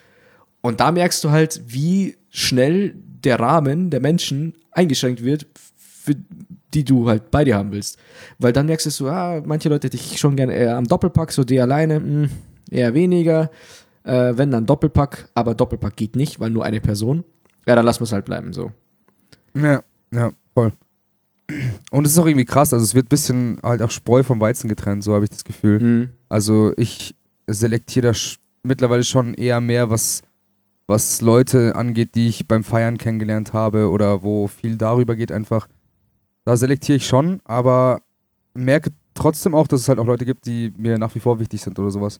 [0.61, 2.93] Und da merkst du halt, wie schnell
[3.23, 5.47] der Rahmen der Menschen eingeschränkt wird,
[6.09, 6.15] für
[6.73, 7.97] die du halt bei dir haben willst.
[8.37, 11.31] Weil dann merkst du so, ah, manche Leute hätte ich schon gerne eher am Doppelpack,
[11.31, 12.29] so die alleine, mh,
[12.71, 13.49] eher weniger.
[14.03, 17.23] Äh, wenn dann Doppelpack, aber Doppelpack geht nicht, weil nur eine Person.
[17.67, 18.71] Ja, dann lassen wir es halt bleiben, so.
[19.55, 20.73] Ja, ja, voll.
[21.91, 24.39] Und es ist auch irgendwie krass, also es wird ein bisschen halt auch Spreu vom
[24.39, 25.79] Weizen getrennt, so habe ich das Gefühl.
[25.79, 26.09] Mhm.
[26.29, 27.15] Also ich
[27.47, 30.21] selektiere da sch- mittlerweile schon eher mehr, was,
[30.85, 35.67] was Leute angeht, die ich beim Feiern kennengelernt habe oder wo viel darüber geht einfach.
[36.49, 38.01] Da selektiere ich schon, aber
[38.55, 41.61] merke trotzdem auch, dass es halt auch Leute gibt, die mir nach wie vor wichtig
[41.61, 42.19] sind oder sowas.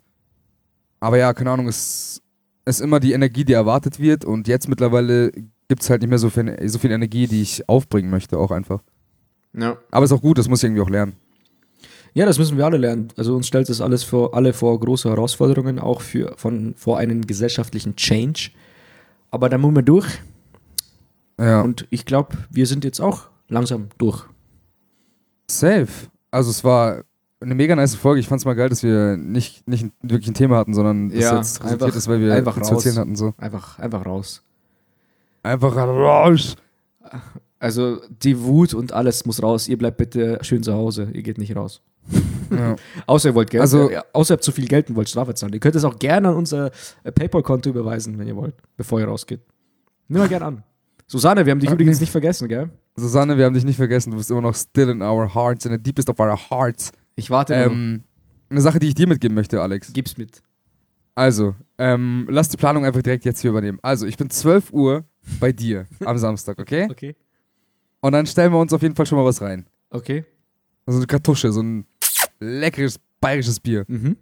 [1.00, 2.22] Aber ja, keine Ahnung, es
[2.64, 5.32] ist immer die Energie, die erwartet wird und jetzt mittlerweile
[5.68, 8.52] gibt es halt nicht mehr so viel, so viel Energie, die ich aufbringen möchte, auch
[8.52, 8.84] einfach.
[9.58, 9.80] Ja.
[9.90, 11.14] Aber ist auch gut, das muss ich irgendwie auch lernen.
[12.14, 13.08] Ja, das müssen wir alle lernen.
[13.18, 17.26] Also uns stellt das alles vor, alle vor große Herausforderungen, auch für, von, vor einem
[17.26, 18.52] gesellschaftlichen Change.
[19.32, 20.06] Aber da müssen wir durch.
[21.40, 21.62] Ja.
[21.62, 24.24] Und ich glaube, wir sind jetzt auch langsam durch.
[25.50, 25.88] Safe.
[26.32, 27.04] Also es war
[27.42, 28.20] eine mega nice Folge.
[28.20, 31.36] Ich fand's mal geil, dass wir nicht, nicht wirklich ein Thema hatten, sondern das Ja,
[31.38, 32.86] jetzt resultiert einfach- ist, weil wir einfach zu raus.
[32.86, 33.16] erzählen hatten.
[33.16, 33.34] So.
[33.38, 34.44] Einfach, einfach raus.
[35.44, 36.56] Einfach raus.
[37.60, 39.68] Also die Wut und alles muss raus.
[39.68, 41.10] Ihr bleibt bitte schön zu Hause.
[41.14, 41.82] Ihr geht nicht raus.
[42.52, 42.76] Ja.
[43.08, 45.34] Außer ihr wollt Geld, Also- äh, außer ihr habt zu viel Geld und wollt Strafe
[45.34, 45.54] zahlen.
[45.54, 46.72] Ihr könnt es auch gerne an unser
[47.04, 49.42] äh, PayPal-Konto überweisen, wenn ihr wollt, bevor ihr rausgeht.
[50.08, 50.64] Nimm mal gerne an.
[51.08, 52.70] Susanne, wir haben dich übrigens nicht vergessen, gell?
[53.00, 54.12] Susanne, wir haben dich nicht vergessen.
[54.12, 56.92] Du bist immer noch still in our hearts, in the deepest of our hearts.
[57.16, 58.04] Ich warte ähm,
[58.50, 59.92] eine Sache, die ich dir mitgeben möchte, Alex.
[59.94, 60.42] Gib's mit.
[61.16, 63.80] Also, ähm, lass die Planung einfach direkt jetzt hier übernehmen.
[63.82, 65.04] Also, ich bin 12 Uhr
[65.40, 66.88] bei dir am Samstag, okay?
[66.90, 67.16] Okay.
[68.02, 69.66] Und dann stellen wir uns auf jeden Fall schon mal was rein.
[69.90, 70.24] Okay.
[70.86, 71.86] Also eine Kartusche, so ein
[72.40, 73.86] leckeres bayerisches Bier.
[73.88, 74.16] Mhm.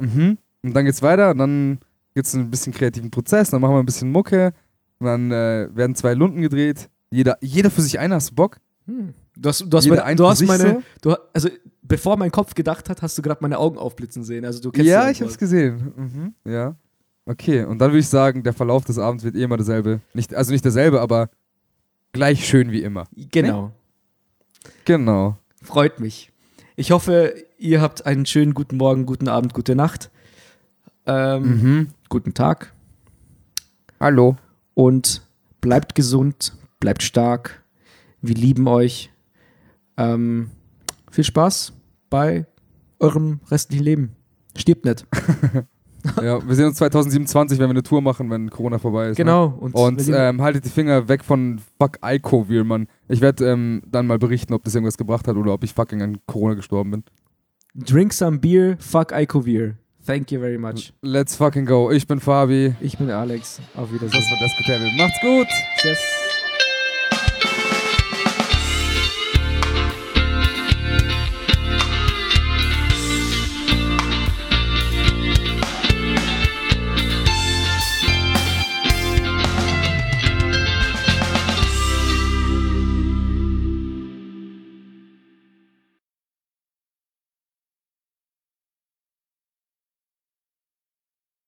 [0.00, 0.38] Mhm.
[0.62, 1.78] Und dann geht's weiter und dann
[2.14, 4.52] gibt's ein bisschen kreativen Prozess, dann machen wir ein bisschen Mucke,
[5.00, 6.88] und dann äh, werden zwei Lunden gedreht.
[7.10, 8.58] Jeder, jeder für sich einer, hast du Bock?
[8.86, 9.14] Hm.
[9.36, 11.48] Du hast, du hast, meine, ein du hast meine du, also
[11.82, 14.44] bevor mein Kopf gedacht hat, hast du gerade meine Augen aufblitzen sehen.
[14.44, 15.92] Also du kennst ja, ich hab's gesehen.
[16.44, 16.50] Mhm.
[16.50, 16.76] Ja.
[17.26, 20.00] Okay, und dann würde ich sagen, der Verlauf des Abends wird eh immer derselbe.
[20.14, 21.30] Nicht, also nicht derselbe, aber
[22.12, 23.06] gleich schön wie immer.
[23.14, 23.72] Genau.
[24.84, 25.36] Genau.
[25.62, 26.32] Freut mich.
[26.76, 30.10] Ich hoffe, ihr habt einen schönen guten Morgen, guten Abend, gute Nacht.
[31.06, 31.88] Ähm, Mhm.
[32.08, 32.72] Guten Tag
[34.00, 34.36] Hallo.
[34.74, 35.22] und
[35.60, 37.62] bleibt gesund, bleibt stark.
[38.22, 39.10] Wir lieben euch.
[39.96, 40.50] Ähm,
[41.10, 41.72] viel Spaß
[42.08, 42.46] bei
[42.98, 44.16] eurem restlichen Leben.
[44.56, 45.06] Stirbt nicht.
[46.22, 49.18] ja, wir sehen uns 2027, wenn wir eine Tour machen, wenn Corona vorbei ist.
[49.18, 49.24] Ne?
[49.24, 49.46] Genau.
[49.60, 52.88] Und, Und ihr- ähm, haltet die Finger weg von Fuck Icovir, Mann.
[53.08, 56.02] Ich werde ähm, dann mal berichten, ob das irgendwas gebracht hat oder ob ich fucking
[56.02, 57.04] an Corona gestorben bin.
[57.74, 59.76] drink some beer, fuck Icovir.
[60.06, 60.92] Thank you very much.
[61.02, 61.90] Let's fucking go.
[61.90, 62.74] Ich bin Fabi.
[62.80, 63.60] Ich bin Alex.
[63.76, 64.22] Auf Das Wiedersehen.
[64.30, 65.46] war Desco Macht's gut.
[65.76, 65.98] Tschüss.